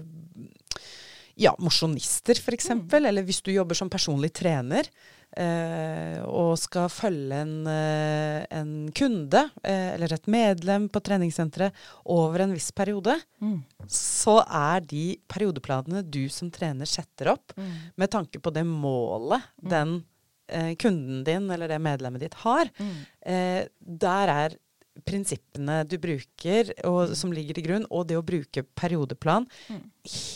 ja, 1.41 1.55
mosjonister, 1.59 2.39
f.eks. 2.39 2.71
Mm. 2.75 2.85
Eller 3.01 3.25
hvis 3.27 3.41
du 3.43 3.53
jobber 3.53 3.79
som 3.79 3.91
personlig 3.93 4.33
trener 4.37 4.89
eh, 5.37 6.21
og 6.27 6.57
skal 6.61 6.91
følge 6.93 7.41
en, 7.45 7.55
eh, 7.71 8.45
en 8.61 8.75
kunde 8.97 9.47
eh, 9.63 9.95
eller 9.95 10.15
et 10.17 10.31
medlem 10.31 10.89
på 10.93 11.03
treningssenteret 11.07 11.77
over 12.13 12.45
en 12.45 12.55
viss 12.57 12.71
periode, 12.77 13.17
mm. 13.41 13.59
så 13.89 14.41
er 14.45 14.87
de 14.91 15.05
periodeplanene 15.31 16.05
du 16.05 16.27
som 16.33 16.53
trener 16.53 16.89
setter 16.89 17.33
opp 17.35 17.57
mm. 17.57 17.77
med 18.01 18.13
tanke 18.13 18.43
på 18.43 18.53
det 18.55 18.67
målet 18.69 19.47
mm. 19.63 19.71
den 19.73 20.01
eh, 20.49 20.75
kunden 20.81 21.23
din 21.25 21.49
eller 21.51 21.71
det 21.71 21.81
medlemmet 21.83 22.27
ditt 22.27 22.41
har, 22.45 22.73
mm. 22.77 22.99
eh, 23.33 23.63
der 23.81 24.37
er 24.37 24.61
prinsippene 25.07 25.83
du 25.89 25.97
bruker, 26.03 26.73
og, 26.89 27.15
som 27.19 27.35
ligger 27.35 27.59
til 27.59 27.67
grunn, 27.67 27.89
og 27.91 28.09
det 28.11 28.19
å 28.19 28.25
bruke 28.27 28.65
periodeplan, 28.79 29.49
mm. 29.69 29.83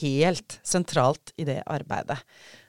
helt 0.03 0.59
sentralt 0.67 1.35
i 1.41 1.47
det 1.49 1.61
arbeidet. 1.71 2.21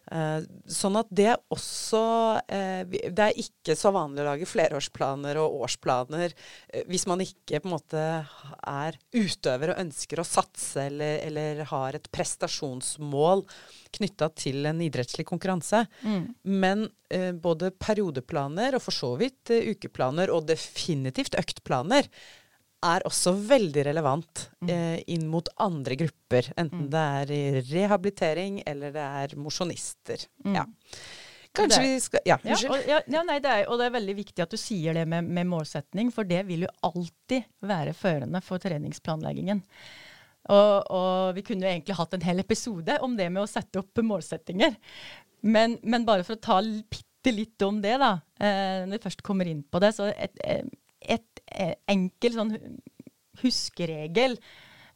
Uh, 0.05 0.43
sånn 0.69 0.99
at 0.99 1.07
det 1.09 1.31
også 1.49 1.99
uh, 2.37 2.81
Det 2.85 3.23
er 3.23 3.39
ikke 3.41 3.73
så 3.73 3.89
vanlig 3.89 4.21
å 4.21 4.27
lage 4.27 4.45
flerårsplaner 4.45 5.39
og 5.41 5.63
årsplaner 5.65 6.29
uh, 6.29 6.83
hvis 6.91 7.07
man 7.09 7.23
ikke 7.25 7.63
på 7.63 7.65
en 7.65 7.73
måte 7.73 8.03
er 8.69 8.99
utøver 9.15 9.73
og 9.73 9.81
ønsker 9.81 10.21
å 10.21 10.27
satse 10.27 10.85
eller, 10.91 11.23
eller 11.25 11.63
har 11.71 11.97
et 11.97 12.05
prestasjonsmål 12.13 13.41
knytta 13.97 14.29
til 14.37 14.69
en 14.69 14.85
idrettslig 14.85 15.25
konkurranse. 15.25 15.85
Mm. 16.03 16.23
Men 16.51 16.81
både 17.39 17.69
periodeplaner 17.79 18.75
og 18.75 18.83
for 18.83 18.91
så 18.91 19.13
vidt 19.15 19.53
ukeplaner, 19.53 20.33
og 20.33 20.49
definitivt 20.49 21.37
øktplaner, 21.39 22.09
er 22.87 23.05
også 23.07 23.35
veldig 23.49 23.85
relevant 23.89 24.47
mm. 24.61 24.71
eh, 24.71 24.97
inn 25.15 25.27
mot 25.31 25.49
andre 25.63 25.97
grupper. 25.99 26.51
Enten 26.55 26.87
mm. 26.87 26.89
det 26.93 27.05
er 27.19 27.35
i 27.35 27.43
rehabilitering 27.71 28.61
eller 28.65 28.93
det 28.95 29.05
er 29.23 29.37
mosjonister. 29.41 30.27
Mm. 30.45 30.59
Ja. 30.59 30.65
Kanskje 31.55 31.81
vi 31.83 31.99
skal 32.03 32.25
Ja, 32.27 32.37
Ja, 32.43 32.55
unnskyld. 32.55 32.87
ja, 32.89 33.01
ja, 33.07 33.21
nei, 33.23 33.37
det 33.43 33.51
er, 33.51 33.67
og 33.69 33.79
det 33.79 33.87
er 33.87 33.95
veldig 33.95 34.15
viktig 34.17 34.43
at 34.43 34.51
du 34.51 34.59
sier 34.59 34.97
det 34.97 35.05
med, 35.07 35.27
med 35.37 35.47
målsetning, 35.47 36.11
for 36.11 36.27
det 36.27 36.41
vil 36.49 36.65
jo 36.65 36.73
alltid 36.83 37.47
være 37.63 37.93
førende 37.95 38.41
for 38.43 38.59
treningsplanleggingen. 38.63 39.63
Og, 40.53 40.91
og 40.93 41.35
vi 41.37 41.41
kunne 41.45 41.65
jo 41.65 41.71
egentlig 41.71 41.97
hatt 41.97 42.13
en 42.13 42.25
hel 42.25 42.43
episode 42.43 42.99
om 43.05 43.15
det 43.17 43.31
med 43.31 43.45
å 43.45 43.49
sette 43.49 43.81
opp 43.81 44.03
målsettinger. 44.03 44.75
Men, 45.45 45.79
men 45.83 46.05
bare 46.05 46.25
for 46.25 46.37
å 46.37 46.41
ta 46.41 46.59
bitte 46.61 47.33
litt 47.33 47.61
om 47.65 47.79
det, 47.81 47.95
da, 48.01 48.17
eh, 48.37 48.83
når 48.85 48.97
vi 48.97 49.05
først 49.07 49.23
kommer 49.25 49.49
inn 49.49 49.63
på 49.63 49.81
det, 49.81 49.93
så 49.97 50.11
et, 50.11 50.35
eh, 50.45 50.65
et, 51.15 51.34
enkel 51.91 52.35
sånn 52.35 52.55
huskeregel 53.41 54.37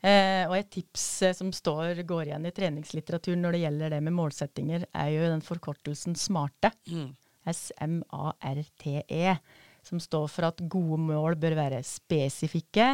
eh, 0.02 0.46
og 0.48 0.56
et 0.58 0.70
tips 0.74 1.06
eh, 1.28 1.36
som 1.38 1.52
står, 1.56 2.04
går 2.08 2.30
igjen 2.30 2.48
i 2.48 2.54
treningslitteraturen 2.56 3.44
når 3.44 3.56
det 3.56 3.64
gjelder 3.66 3.96
det 3.96 4.02
med 4.06 4.16
målsettinger, 4.18 4.86
er 4.92 5.10
jo 5.14 5.32
den 5.34 5.46
forkortelsen 5.46 6.18
SMARTE. 6.20 6.74
Mm. 6.92 7.10
S-M-A-R-T-E, 7.50 9.36
som 9.88 10.02
står 10.04 10.28
for 10.30 10.50
at 10.50 10.60
gode 10.70 11.00
mål 11.02 11.38
bør 11.40 11.56
være 11.58 11.80
spesifikke, 11.88 12.92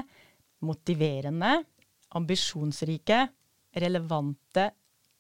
motiverende, 0.65 1.58
ambisjonsrike, 2.15 3.25
relevante, 3.82 4.69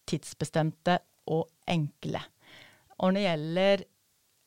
tidsbestemte 0.07 0.99
og 1.33 1.49
enkle. 1.67 2.21
Og 3.01 3.11
når 3.11 3.17
det 3.17 3.25
gjelder 3.25 3.83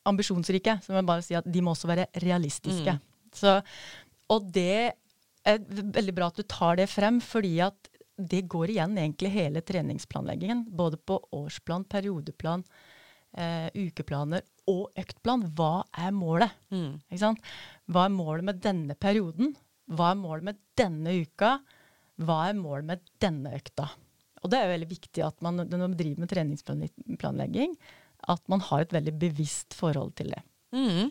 ambisjonsrike, 0.08 0.78
så 0.80 0.94
må 0.94 1.02
jeg 1.02 1.08
bare 1.10 1.26
si 1.26 1.36
at 1.36 1.48
de 1.52 1.62
må 1.64 1.74
også 1.74 1.90
være 1.90 2.08
realistiske. 2.24 2.94
Så, 3.36 3.58
og 4.32 4.50
det 4.54 4.94
er 5.48 5.62
veldig 5.68 6.14
bra 6.16 6.28
at 6.30 6.40
du 6.40 6.46
tar 6.48 6.78
det 6.80 6.88
frem, 6.92 7.20
fordi 7.24 7.58
at 7.64 7.88
det 8.18 8.48
går 8.50 8.72
igjen 8.74 8.96
egentlig 8.98 9.30
hele 9.32 9.62
treningsplanleggingen. 9.62 10.64
Både 10.74 10.98
på 10.98 11.20
årsplan, 11.38 11.86
periodeplan, 11.90 12.64
eh, 13.36 13.68
ukeplaner 13.74 14.42
og 14.68 14.90
øktplan. 14.98 15.46
Hva 15.54 15.84
er 15.96 16.10
målet? 16.16 16.56
Mm. 16.74 16.98
Ikke 17.06 17.22
sant? 17.22 17.52
Hva 17.86 18.08
er 18.08 18.16
målet 18.16 18.48
med 18.50 18.60
denne 18.64 18.98
perioden? 18.98 19.54
Hva 19.88 20.12
er 20.12 20.20
målet 20.20 20.50
med 20.50 20.60
denne 20.76 21.14
uka? 21.22 21.54
Hva 22.18 22.42
er 22.48 22.58
målet 22.58 22.90
med 22.90 23.06
denne 23.22 23.54
økta? 23.54 23.88
Og 24.42 24.50
det 24.50 24.58
er 24.58 24.66
jo 24.66 24.74
veldig 24.74 24.90
viktig 24.90 25.24
at 25.26 25.40
man 25.42 25.62
når 25.62 25.80
man 25.80 25.96
driver 25.98 26.22
med 26.22 26.30
treningsplanlegging, 26.30 27.74
at 28.28 28.42
man 28.50 28.62
har 28.66 28.84
et 28.84 28.94
veldig 28.94 29.14
bevisst 29.18 29.74
forhold 29.78 30.12
til 30.18 30.34
det. 30.34 30.42
Mm. 30.74 31.10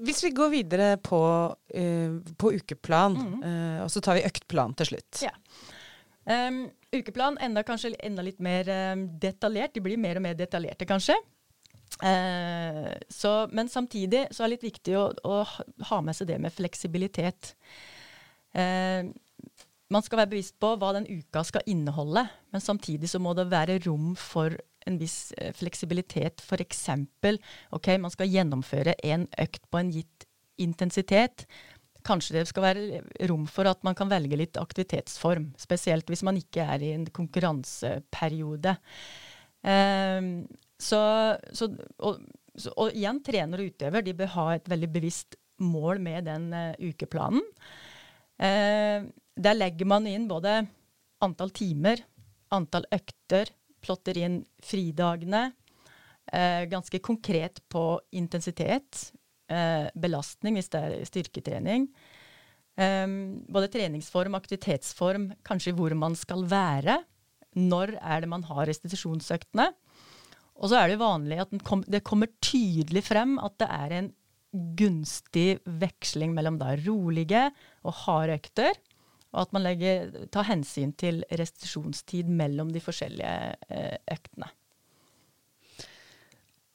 Hvis 0.00 0.22
vi 0.24 0.30
går 0.32 0.52
videre 0.52 0.86
på, 1.04 1.20
uh, 1.52 2.14
på 2.40 2.52
ukeplan, 2.56 3.16
eh, 3.44 3.80
og 3.84 3.90
så 3.92 4.00
tar 4.00 4.16
vi 4.16 4.24
øktplan 4.28 4.72
til 4.78 4.92
slutt. 4.92 5.20
Ja. 5.26 5.34
Um, 6.30 6.62
ukeplan 6.94 7.36
enda 7.42 7.64
kanskje 7.66 7.92
enda 8.06 8.24
litt 8.24 8.40
mer 8.40 8.68
um, 8.94 9.06
detaljert. 9.20 9.74
De 9.74 9.82
blir 9.84 10.00
mer 10.00 10.20
og 10.20 10.24
mer 10.24 10.38
detaljerte, 10.38 10.88
kanskje. 10.88 11.16
Uh, 12.00 12.92
så, 13.12 13.34
men 13.52 13.68
samtidig 13.68 14.26
så 14.30 14.44
er 14.44 14.48
det 14.48 14.54
litt 14.56 14.68
viktig 14.70 14.96
å, 14.96 15.08
å 15.26 15.42
ha- 15.90 16.02
med 16.06 16.16
seg 16.16 16.30
det 16.30 16.38
med 16.40 16.54
fleksibilitet. 16.54 17.54
Man 19.90 20.02
skal 20.02 20.20
være 20.20 20.30
bevisst 20.32 20.56
på 20.62 20.72
hva 20.78 20.92
den 20.96 21.06
uka 21.06 21.44
skal 21.46 21.66
inneholde, 21.70 22.24
men 22.50 22.62
samtidig 22.62 23.10
så 23.10 23.20
må 23.22 23.34
det 23.38 23.48
være 23.50 23.78
rom 23.84 24.16
for 24.18 24.54
en 24.86 24.98
viss 25.00 25.32
eh, 25.38 25.52
fleksibilitet. 25.56 26.40
F.eks. 26.40 26.86
ok, 27.76 27.92
man 28.00 28.14
skal 28.14 28.30
gjennomføre 28.30 28.96
en 29.04 29.26
økt 29.40 29.68
på 29.70 29.80
en 29.80 29.92
gitt 29.94 30.26
intensitet. 30.60 31.46
Kanskje 32.06 32.38
det 32.38 32.46
skal 32.48 32.64
være 32.64 33.02
rom 33.28 33.44
for 33.50 33.68
at 33.68 33.82
man 33.84 33.96
kan 33.96 34.10
velge 34.10 34.38
litt 34.40 34.56
aktivitetsform, 34.60 35.50
spesielt 35.60 36.08
hvis 36.08 36.24
man 36.26 36.38
ikke 36.40 36.64
er 36.64 36.84
i 36.84 36.94
en 36.96 37.06
konkurranseperiode. 37.12 38.76
Um, 39.60 40.46
så, 40.80 41.00
så, 41.52 41.68
og, 42.00 42.22
så, 42.56 42.72
og 42.80 42.96
igjen, 42.96 43.20
trener 43.24 43.60
og 43.60 43.72
utøver 43.74 44.04
de 44.06 44.16
bør 44.16 44.32
ha 44.38 44.46
et 44.54 44.70
veldig 44.72 44.88
bevisst 44.94 45.36
mål 45.60 46.00
med 46.00 46.24
den 46.30 46.48
uh, 46.56 46.72
ukeplanen. 46.80 47.44
Uh, 48.40 49.04
der 49.36 49.58
legger 49.58 49.88
man 49.88 50.08
inn 50.08 50.24
både 50.28 50.62
antall 51.20 51.52
timer, 51.52 52.00
antall 52.56 52.88
økter, 52.96 53.52
plotter 53.84 54.18
inn 54.20 54.40
fridagene. 54.64 55.50
Eh, 56.32 56.64
ganske 56.70 57.00
konkret 57.02 57.60
på 57.72 57.84
intensitet, 58.14 59.10
eh, 59.50 59.88
belastning 59.94 60.58
hvis 60.58 60.70
det 60.70 60.80
er 60.80 61.08
styrketrening. 61.08 61.88
Eh, 62.76 63.06
både 63.50 63.72
treningsform, 63.72 64.36
aktivitetsform, 64.38 65.32
kanskje 65.44 65.74
hvor 65.74 65.94
man 65.96 66.14
skal 66.14 66.46
være. 66.46 67.00
Når 67.58 67.96
er 67.98 68.20
det 68.22 68.30
man 68.30 68.46
har 68.46 68.68
restitusjonsøktene? 68.70 69.72
Og 70.60 70.70
så 70.70 70.76
er 70.78 70.92
det 70.92 71.00
vanlig 71.00 71.40
at 71.40 71.52
kom, 71.64 71.82
det 71.88 72.04
kommer 72.04 72.30
tydelig 72.44 73.02
frem 73.08 73.38
at 73.42 73.56
det 73.58 73.68
er 73.72 73.94
en 73.96 74.10
gunstig 74.76 75.60
veksling 75.64 76.34
mellom 76.34 76.58
da 76.60 76.74
rolige 76.82 77.48
og 77.86 77.94
harde 78.04 78.36
økter, 78.40 78.74
og 79.30 79.42
at 79.44 79.52
man 79.54 79.62
legger, 79.62 80.10
tar 80.34 80.48
hensyn 80.48 80.92
til 80.98 81.22
restitusjonstid 81.38 82.30
mellom 82.30 82.72
de 82.74 82.82
forskjellige 82.82 83.34
eh, 83.70 83.98
øktene. 84.10 84.50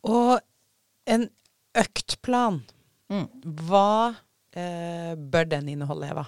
Og 0.06 0.40
en 1.10 1.30
øktplan, 1.76 2.64
Mm. 3.06 3.28
hva 3.68 4.16
eh, 4.58 5.14
bør 5.14 5.46
den 5.46 5.68
inneholde, 5.70 6.08
Eva? 6.10 6.24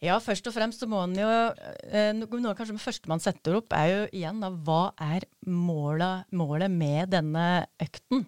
Ja, 0.00 0.18
først 0.20 0.46
og 0.48 0.54
fremst 0.54 0.80
så 0.80 0.86
må 0.88 1.02
man 1.02 1.16
jo 1.16 1.28
eh, 1.28 2.12
noe 2.16 2.54
kanskje 2.56 2.76
det 2.76 2.84
første 2.84 3.10
man 3.10 3.20
setter 3.20 3.58
opp, 3.58 3.72
er 3.76 3.90
jo 3.90 4.00
igjen 4.16 4.40
da, 4.40 4.48
hva 4.48 4.94
er 4.96 5.26
målet, 5.44 6.24
målet 6.32 6.72
med 6.72 7.12
denne 7.12 7.66
økten? 7.82 8.26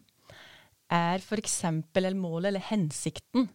Er 0.92 1.20
f.eks. 1.20 1.58
eller 1.96 2.16
målet 2.16 2.50
eller 2.50 2.64
hensikten 2.68 3.48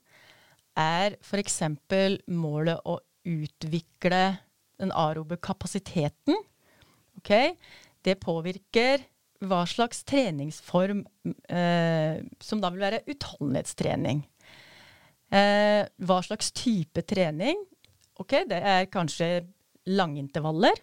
er 0.80 1.18
f.eks. 1.22 1.62
målet 2.28 2.82
å 2.86 2.98
utvikle 3.24 4.24
den 4.82 4.92
aerobe 4.92 5.38
kapasiteten. 5.42 6.38
Okay? 7.22 7.56
Det 8.04 8.20
påvirker 8.22 9.06
hva 9.44 9.64
slags 9.68 10.04
treningsform 10.08 11.04
eh, 11.52 12.24
som 12.40 12.62
da 12.64 12.72
vil 12.72 12.84
være 12.84 13.04
utholdenhetstrening. 13.12 14.24
Eh, 15.34 15.84
hva 15.84 16.20
slags 16.24 16.52
type 16.56 17.04
trening? 17.10 17.60
Ok, 18.22 18.44
det 18.50 18.60
er 18.60 18.90
kanskje 18.92 19.46
langintervaller. 19.90 20.80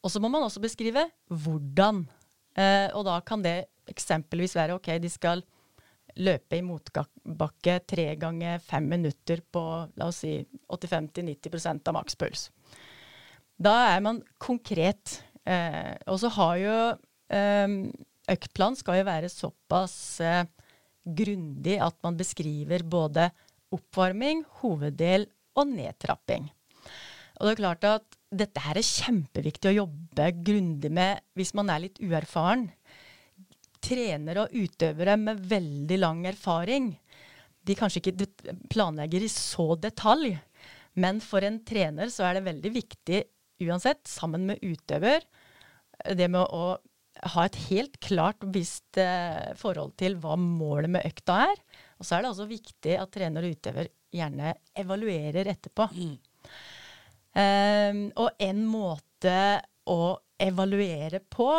Og 0.00 0.12
så 0.12 0.22
må 0.22 0.30
man 0.32 0.46
også 0.46 0.62
beskrive 0.62 1.04
hvordan. 1.28 2.04
Eh, 2.56 2.88
og 2.96 3.04
da 3.06 3.20
kan 3.26 3.44
det 3.44 3.70
eksempelvis 3.90 4.56
være 4.56 4.78
ok, 4.78 4.94
de 5.02 5.10
skal 5.12 5.44
løpe 6.20 6.58
i 6.58 6.64
motbakke 6.64 7.78
tre 7.88 8.06
ganger 8.20 8.60
fem 8.64 8.86
minutter 8.90 9.42
på 9.52 9.62
la 9.96 10.08
oss 10.10 10.22
si 10.24 10.36
85-90% 10.68 11.90
av 11.90 11.96
makspuls. 11.96 12.48
Da 13.60 13.74
er 13.94 14.04
man 14.04 14.22
konkret. 14.40 15.20
Eh, 15.48 15.96
og 16.08 16.20
så 16.20 16.30
har 16.36 16.56
jo 16.60 16.78
eh, 17.32 17.76
Øktplan 18.30 18.76
skal 18.78 19.00
jo 19.00 19.08
være 19.08 19.30
såpass 19.32 19.96
eh, 20.22 20.44
grundig 21.04 21.78
at 21.82 21.96
man 22.04 22.18
beskriver 22.18 22.84
både 22.84 23.30
oppvarming, 23.74 24.44
hoveddel 24.60 25.26
og 25.58 25.70
nedtrapping. 25.72 26.48
Og 27.40 27.46
det 27.46 27.52
er 27.54 27.60
klart 27.62 27.86
at 27.88 28.18
dette 28.30 28.62
her 28.62 28.78
er 28.78 28.86
kjempeviktig 28.86 29.70
å 29.70 29.78
jobbe 29.80 30.28
grundig 30.44 30.90
med 30.92 31.22
hvis 31.38 31.54
man 31.56 31.72
er 31.72 31.86
litt 31.86 31.98
uerfaren. 32.02 32.68
Trenere 33.80 34.44
og 34.44 34.54
utøvere 34.54 35.16
med 35.20 35.40
veldig 35.50 35.98
lang 36.00 36.24
erfaring, 36.28 36.92
de 37.64 37.76
kanskje 37.76 38.00
ikke 38.02 38.28
planlegger 38.72 39.24
i 39.24 39.30
så 39.32 39.74
detalj, 39.80 40.34
men 41.00 41.20
for 41.24 41.44
en 41.46 41.60
trener 41.64 42.10
så 42.12 42.26
er 42.26 42.38
det 42.38 42.46
veldig 42.48 42.72
viktig 42.74 43.22
uansett, 43.66 44.06
sammen 44.08 44.46
med 44.48 44.62
utøver, 44.64 45.24
det 46.16 46.28
med 46.32 46.44
å 46.44 46.78
ha 47.34 47.44
et 47.44 47.58
helt 47.68 47.98
klart 48.00 48.40
og 48.40 48.52
bevisst 48.54 48.96
eh, 49.00 49.52
forhold 49.58 49.92
til 50.00 50.16
hva 50.22 50.36
målet 50.40 50.92
med 50.94 51.04
økta 51.04 51.42
er. 51.50 51.58
Og 52.00 52.06
så 52.06 52.16
er 52.16 52.24
det 52.24 52.30
også 52.30 52.46
viktig 52.48 52.94
at 52.96 53.12
trener 53.12 53.44
og 53.44 53.56
utøver 53.58 53.90
gjerne 54.14 54.54
evaluerer 54.80 55.50
etterpå. 55.52 55.90
Ehm, 57.38 58.06
og 58.16 58.40
en 58.40 58.62
måte 58.66 59.36
å 59.90 60.00
evaluere 60.40 61.20
på, 61.20 61.50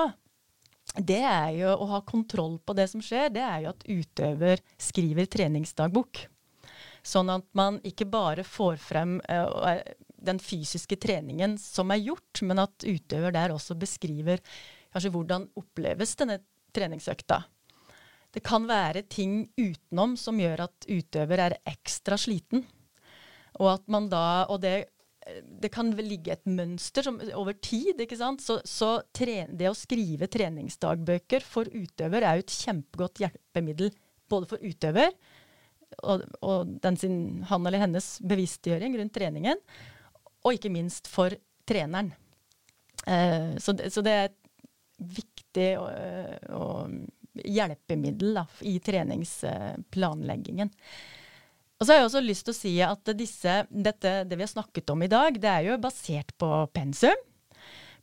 det 1.00 1.22
er 1.24 1.52
jo 1.56 1.72
å 1.72 1.88
ha 1.94 2.02
kontroll 2.04 2.58
på 2.60 2.76
det 2.76 2.88
som 2.92 3.04
skjer. 3.04 3.32
Det 3.32 3.44
er 3.46 3.64
jo 3.64 3.72
at 3.72 3.86
utøver 3.88 4.62
skriver 4.82 5.30
treningsdagbok. 5.32 6.26
Sånn 7.02 7.32
at 7.34 7.48
man 7.58 7.80
ikke 7.88 8.06
bare 8.12 8.44
får 8.46 8.78
frem 8.82 9.16
uh, 9.32 9.80
den 10.22 10.42
fysiske 10.42 11.00
treningen 11.02 11.56
som 11.62 11.94
er 11.94 12.04
gjort, 12.04 12.44
men 12.46 12.62
at 12.62 12.86
utøver 12.86 13.34
der 13.34 13.56
også 13.56 13.78
beskriver 13.80 14.44
kanskje 14.92 15.14
hvordan 15.16 15.48
oppleves 15.58 16.14
denne 16.20 16.42
treningsøkta. 16.76 17.40
Det 18.32 18.44
kan 18.46 18.68
være 18.68 19.04
ting 19.12 19.46
utenom 19.60 20.14
som 20.20 20.40
gjør 20.40 20.68
at 20.68 20.88
utøver 20.88 21.48
er 21.48 21.58
ekstra 21.68 22.20
sliten. 22.20 22.64
Og 23.60 23.74
at 23.74 23.88
man 23.92 24.08
da, 24.12 24.46
og 24.48 24.62
det 24.64 24.92
det 25.62 25.70
kan 25.74 25.92
vel 25.96 26.08
ligge 26.10 26.34
et 26.34 26.48
mønster 26.50 27.06
som, 27.06 27.20
over 27.38 27.54
tid. 27.62 28.00
ikke 28.02 28.18
sant? 28.18 28.42
Så, 28.42 28.60
så 28.66 28.94
tre, 29.14 29.44
det 29.48 29.70
å 29.70 29.78
skrive 29.78 30.30
treningsdagbøker 30.32 31.46
for 31.46 31.70
utøver 31.70 32.26
er 32.26 32.40
jo 32.40 32.46
et 32.46 32.58
kjempegodt 32.64 33.22
hjelpemiddel 33.24 33.94
både 34.32 34.50
for 34.50 34.64
utøver 34.64 35.14
og, 36.08 36.24
og 36.46 36.98
sin, 37.00 37.44
han 37.50 37.68
eller 37.68 37.84
hennes 37.84 38.10
bevisstgjøring 38.24 38.98
rundt 39.00 39.16
treningen, 39.16 39.60
og 40.42 40.58
ikke 40.58 40.72
minst 40.74 41.10
for 41.12 41.36
treneren. 41.68 42.14
Eh, 43.06 43.58
så, 43.62 43.76
det, 43.78 43.92
så, 43.94 44.04
det, 44.06 44.14
er 44.14 44.30
et 44.30 44.38
viktig 45.22 45.70
og, 45.82 45.90
og 46.56 47.42
hjelpemiddel 47.48 48.38
da, 48.40 48.46
i 48.68 48.78
treningsplanleggingen. 48.84 50.72
Og 51.82 51.88
så 51.88 51.96
har 51.96 52.04
jeg 52.04 52.10
også 52.12 52.22
lyst 52.22 52.46
til 52.46 52.54
å 52.54 52.60
si 52.60 52.72
at 52.86 53.12
disse, 53.18 53.54
dette, 53.74 54.10
det 54.30 54.38
vi 54.38 54.46
har 54.46 54.52
snakket 54.52 54.92
om 54.94 55.02
i 55.02 55.10
dag, 55.10 55.40
det 55.42 55.50
er 55.50 55.64
jo 55.66 55.80
basert 55.82 56.30
på 56.38 56.50
pensum. 56.70 57.24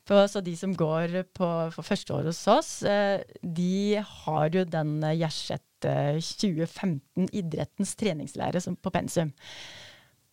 På, 0.08 0.24
så 0.26 0.42
de 0.42 0.56
som 0.58 0.72
går 0.74 1.14
på, 1.36 1.48
for 1.76 1.86
første 1.86 2.16
år 2.16 2.26
hos 2.26 2.40
oss, 2.50 2.70
eh, 2.82 3.22
de 3.38 4.00
har 4.02 4.50
jo 4.50 4.64
den 4.66 4.96
Gjerset 5.14 5.62
2015 5.78 7.28
idrettens 7.30 7.94
treningslære 8.00 8.64
som, 8.64 8.74
på 8.74 8.90
pensum. 8.90 9.30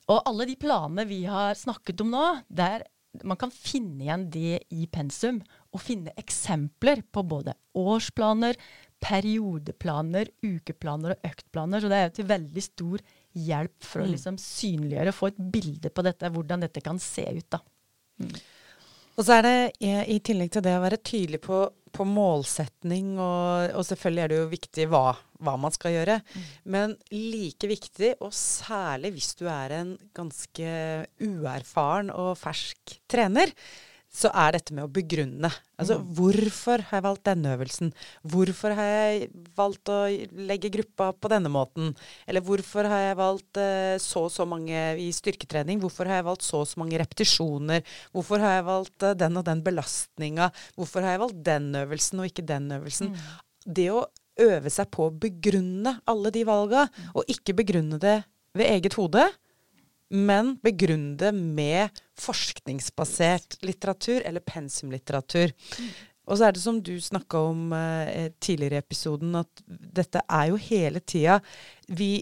Og 0.10 0.24
alle 0.26 0.48
de 0.50 0.56
planene 0.58 1.06
vi 1.06 1.22
har 1.30 1.54
snakket 1.60 2.02
om 2.02 2.10
nå, 2.16 2.26
der 2.50 2.88
man 3.24 3.38
kan 3.40 3.54
finne 3.54 4.04
igjen 4.04 4.26
det 4.34 4.64
i 4.74 4.88
pensum. 4.92 5.38
Og 5.70 5.84
finne 5.84 6.16
eksempler 6.20 7.04
på 7.14 7.24
både 7.28 7.54
årsplaner, 7.78 8.58
periodeplaner, 9.06 10.32
ukeplaner 10.44 11.14
og 11.14 11.30
øktplaner. 11.30 11.84
Så 11.84 11.92
det 11.92 12.00
er 12.00 12.10
jo 12.10 12.16
til 12.18 12.30
veldig 12.32 12.66
stor 12.66 13.06
hjelp 13.36 13.84
for 13.84 14.04
å 14.04 14.08
mm. 14.08 14.12
liksom 14.16 14.42
synliggjøre, 14.42 15.16
få 15.16 15.32
et 15.32 15.40
bilde 15.56 15.92
på 15.92 16.06
dette, 16.06 16.32
hvordan 16.32 16.66
dette 16.66 16.84
kan 16.84 17.00
se 17.02 17.26
ut. 17.36 17.48
da. 17.52 17.62
Mm. 18.24 18.36
Og 19.16 19.24
så 19.24 19.38
er 19.38 19.46
det, 19.46 19.58
i 20.12 20.20
tillegg 20.24 20.52
til 20.52 20.64
det 20.66 20.76
å 20.76 20.84
være 20.84 21.00
tydelig 21.00 21.40
på, 21.46 21.62
på 21.96 22.08
målsetning, 22.08 23.14
og, 23.16 23.72
og, 23.72 23.84
selvfølgelig 23.88 24.24
er 24.24 24.32
det 24.32 24.40
jo 24.42 24.52
viktig 24.52 24.88
hva, 24.92 25.06
hva 25.40 25.56
man 25.60 25.76
skal 25.76 25.96
gjøre, 25.96 26.20
mm. 26.20 26.46
men 26.76 26.96
like 27.16 27.70
viktig, 27.72 28.16
og 28.20 28.36
særlig 28.36 29.14
hvis 29.16 29.32
du 29.40 29.46
er 29.52 29.78
en 29.80 29.96
ganske 30.16 30.76
uerfaren 31.24 32.12
og 32.12 32.34
fersk 32.40 32.98
trener, 33.12 33.56
så 34.16 34.30
er 34.32 34.56
dette 34.56 34.74
med 34.76 34.86
å 34.86 34.92
begrunne. 34.92 35.50
Altså 35.76 35.98
mm. 36.00 36.06
hvorfor 36.16 36.84
har 36.88 36.98
jeg 36.98 37.06
valgt 37.06 37.26
denne 37.28 37.54
øvelsen? 37.58 37.92
Hvorfor 38.32 38.76
har 38.78 38.90
jeg 38.90 39.30
valgt 39.58 39.92
å 39.92 39.98
legge 40.48 40.72
gruppa 40.72 41.10
på 41.20 41.32
denne 41.34 41.52
måten? 41.52 41.92
Eller 42.24 42.46
hvorfor 42.46 42.88
har 42.88 43.04
jeg 43.10 43.20
valgt 43.20 43.60
uh, 43.60 43.96
så 44.02 44.26
og 44.30 44.34
så 44.34 44.48
mange 44.48 44.84
i 45.04 45.10
styrketrening? 45.16 45.82
Hvorfor 45.84 46.08
har 46.10 46.22
jeg 46.22 46.30
valgt 46.30 46.48
så 46.48 46.64
og 46.64 46.70
så 46.72 46.80
mange 46.82 47.00
repetisjoner? 47.02 47.84
Hvorfor 48.16 48.44
har 48.44 48.60
jeg 48.60 48.68
valgt 48.70 49.08
uh, 49.08 49.16
den 49.20 49.42
og 49.42 49.48
den 49.50 49.64
belastninga? 49.66 50.52
Hvorfor 50.80 51.04
har 51.04 51.18
jeg 51.18 51.26
valgt 51.26 51.42
den 51.52 51.72
øvelsen 51.84 52.24
og 52.24 52.32
ikke 52.32 52.48
den 52.48 52.72
øvelsen? 52.78 53.12
Mm. 53.12 53.66
Det 53.76 53.90
å 53.92 54.06
øve 54.46 54.72
seg 54.72 54.92
på 54.96 55.10
å 55.10 55.16
begrunne 55.16 55.98
alle 56.08 56.32
de 56.32 56.44
valga, 56.48 56.88
mm. 56.88 57.12
og 57.20 57.36
ikke 57.36 57.56
begrunne 57.60 58.00
det 58.00 58.22
ved 58.56 58.72
eget 58.72 58.96
hode, 58.96 59.28
men 60.16 60.56
begrunn 60.64 61.14
det 61.20 61.32
med 61.36 62.04
forskningsbasert 62.20 63.60
litteratur, 63.66 64.22
eller 64.24 64.44
pensumlitteratur. 64.46 65.54
Og 66.26 66.40
så 66.40 66.48
er 66.48 66.56
det 66.56 66.64
som 66.64 66.80
du 66.82 66.96
snakka 67.02 67.42
om 67.52 67.74
eh, 67.76 68.32
tidligere 68.42 68.80
i 68.80 68.84
episoden, 68.86 69.36
at 69.38 69.66
dette 69.68 70.24
er 70.26 70.50
jo 70.50 70.62
hele 70.62 71.02
tida 71.06 71.38
vi, 71.88 72.18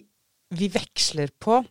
vi 0.52 0.68
veksler 0.72 1.32
på 1.40 1.62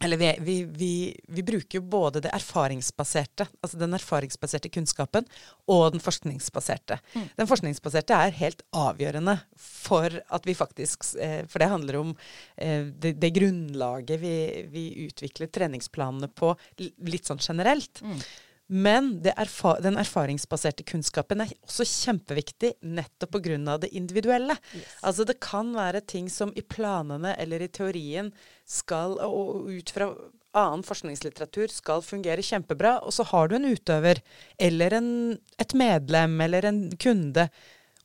eller 0.00 0.16
vi, 0.16 0.28
vi, 0.40 0.56
vi, 0.64 1.20
vi, 1.28 1.42
bruker 1.42 1.80
jo 1.80 1.82
både 1.82 2.22
det 2.22 2.30
erfaringsbaserte, 2.36 3.48
altså 3.60 3.80
den 3.80 3.96
erfaringsbaserte 3.96 4.70
kunnskapen, 4.70 5.26
og 5.66 5.94
den 5.94 6.02
forskningsbaserte. 6.02 7.00
Mm. 7.14 7.24
Den 7.40 7.50
forskningsbaserte 7.50 8.14
er 8.14 8.36
helt 8.38 8.62
avgjørende 8.70 9.38
for 9.58 10.20
at 10.22 10.46
vi 10.46 10.54
faktisk 10.58 11.08
eh, 11.18 11.42
For 11.50 11.62
det 11.62 11.70
handler 11.72 11.98
om 11.98 12.12
eh, 12.56 12.86
det, 12.94 13.16
det, 13.18 13.32
grunnlaget 13.34 14.22
vi, 14.22 14.86
utvikler 15.08 15.50
treningsplanene 15.50 16.30
på 16.30 16.54
litt 16.78 17.26
sånn 17.26 17.42
generelt. 17.42 18.02
Mm. 18.02 18.22
Men 18.68 19.14
erfa 19.32 19.78
den 19.80 19.96
erfaringsbaserte 19.96 20.84
kunnskapen 20.88 21.40
er 21.40 21.52
også 21.64 21.86
kjempeviktig 21.88 22.74
nettopp 22.84 23.38
pga. 23.38 23.78
det 23.78 23.88
individuelle. 23.96 24.58
Yes. 24.74 24.98
Altså 25.02 25.24
det 25.24 25.40
kan 25.40 25.72
være 25.74 26.00
ting 26.00 26.28
som 26.28 26.52
i 26.54 26.60
planene 26.60 27.34
eller 27.38 27.62
i 27.64 27.68
teorien 27.68 28.32
skal, 28.66 29.16
og 29.24 29.70
ut 29.72 29.90
fra 29.90 30.12
annen 30.58 30.84
forskningslitteratur, 30.84 31.68
skal 31.72 32.02
fungere 32.02 32.44
kjempebra, 32.44 32.98
og 33.04 33.12
så 33.12 33.24
har 33.30 33.48
du 33.48 33.56
en 33.56 33.68
utøver 33.68 34.20
eller 34.58 34.96
en, 35.00 35.10
et 35.58 35.74
medlem 35.74 36.40
eller 36.40 36.68
en 36.68 36.88
kunde 37.00 37.48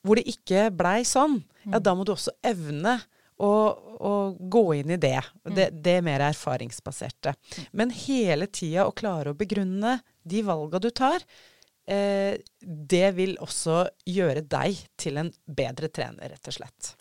hvor 0.04 0.20
det 0.20 0.28
ikke 0.28 0.68
blei 0.76 1.02
sånn. 1.08 1.40
Ja, 1.64 1.80
da 1.80 1.94
må 1.96 2.04
du 2.04 2.12
også 2.12 2.34
evne 2.44 2.98
å, 3.44 3.54
å 4.00 4.14
gå 4.40 4.64
inn 4.80 4.94
i 4.96 5.00
det. 5.02 5.20
Det, 5.44 5.70
det 5.86 5.98
mer 6.06 6.24
erfaringsbaserte. 6.30 7.36
Men 7.72 7.94
hele 7.96 8.48
tida 8.48 8.88
å 8.88 8.96
klare 8.96 9.34
å 9.34 9.38
begrunne 9.38 10.00
de 10.24 10.44
valga 10.48 10.80
du 10.80 10.90
tar, 10.96 11.26
eh, 11.88 12.40
det 12.64 13.08
vil 13.20 13.36
også 13.44 13.84
gjøre 14.08 14.46
deg 14.48 14.86
til 15.00 15.20
en 15.22 15.32
bedre 15.46 15.92
trener, 15.92 16.36
rett 16.36 16.52
og 16.52 16.62
slett. 16.62 16.94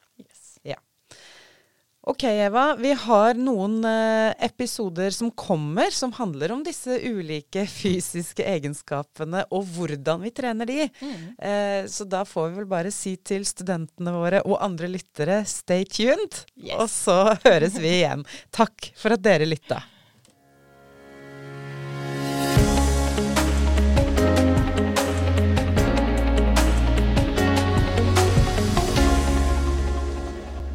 Ok, 2.03 2.25
Eva. 2.25 2.75
Vi 2.75 2.91
har 2.99 3.39
noen 3.39 3.77
eh, 3.87 4.33
episoder 4.43 5.13
som 5.15 5.29
kommer, 5.39 5.93
som 5.95 6.11
handler 6.17 6.51
om 6.51 6.65
disse 6.67 6.97
ulike 6.99 7.63
fysiske 7.71 8.43
egenskapene 8.43 9.45
og 9.55 9.69
hvordan 9.77 10.25
vi 10.25 10.33
trener 10.35 10.67
de. 10.67 10.89
Mm. 10.99 11.23
Eh, 11.39 11.87
så 11.87 12.07
da 12.11 12.25
får 12.27 12.49
vi 12.49 12.59
vel 12.59 12.69
bare 12.75 12.91
si 12.91 13.15
til 13.23 13.47
studentene 13.47 14.17
våre 14.17 14.43
og 14.43 14.59
andre 14.67 14.91
lyttere 14.91 15.45
stay 15.47 15.87
tuned. 15.87 16.43
Yes. 16.59 16.75
Og 16.81 16.91
så 16.91 17.19
høres 17.47 17.79
vi 17.79 17.95
igjen. 18.01 18.27
Takk 18.51 18.91
for 18.99 19.15
at 19.15 19.23
dere 19.23 19.47
lytta. 19.47 19.79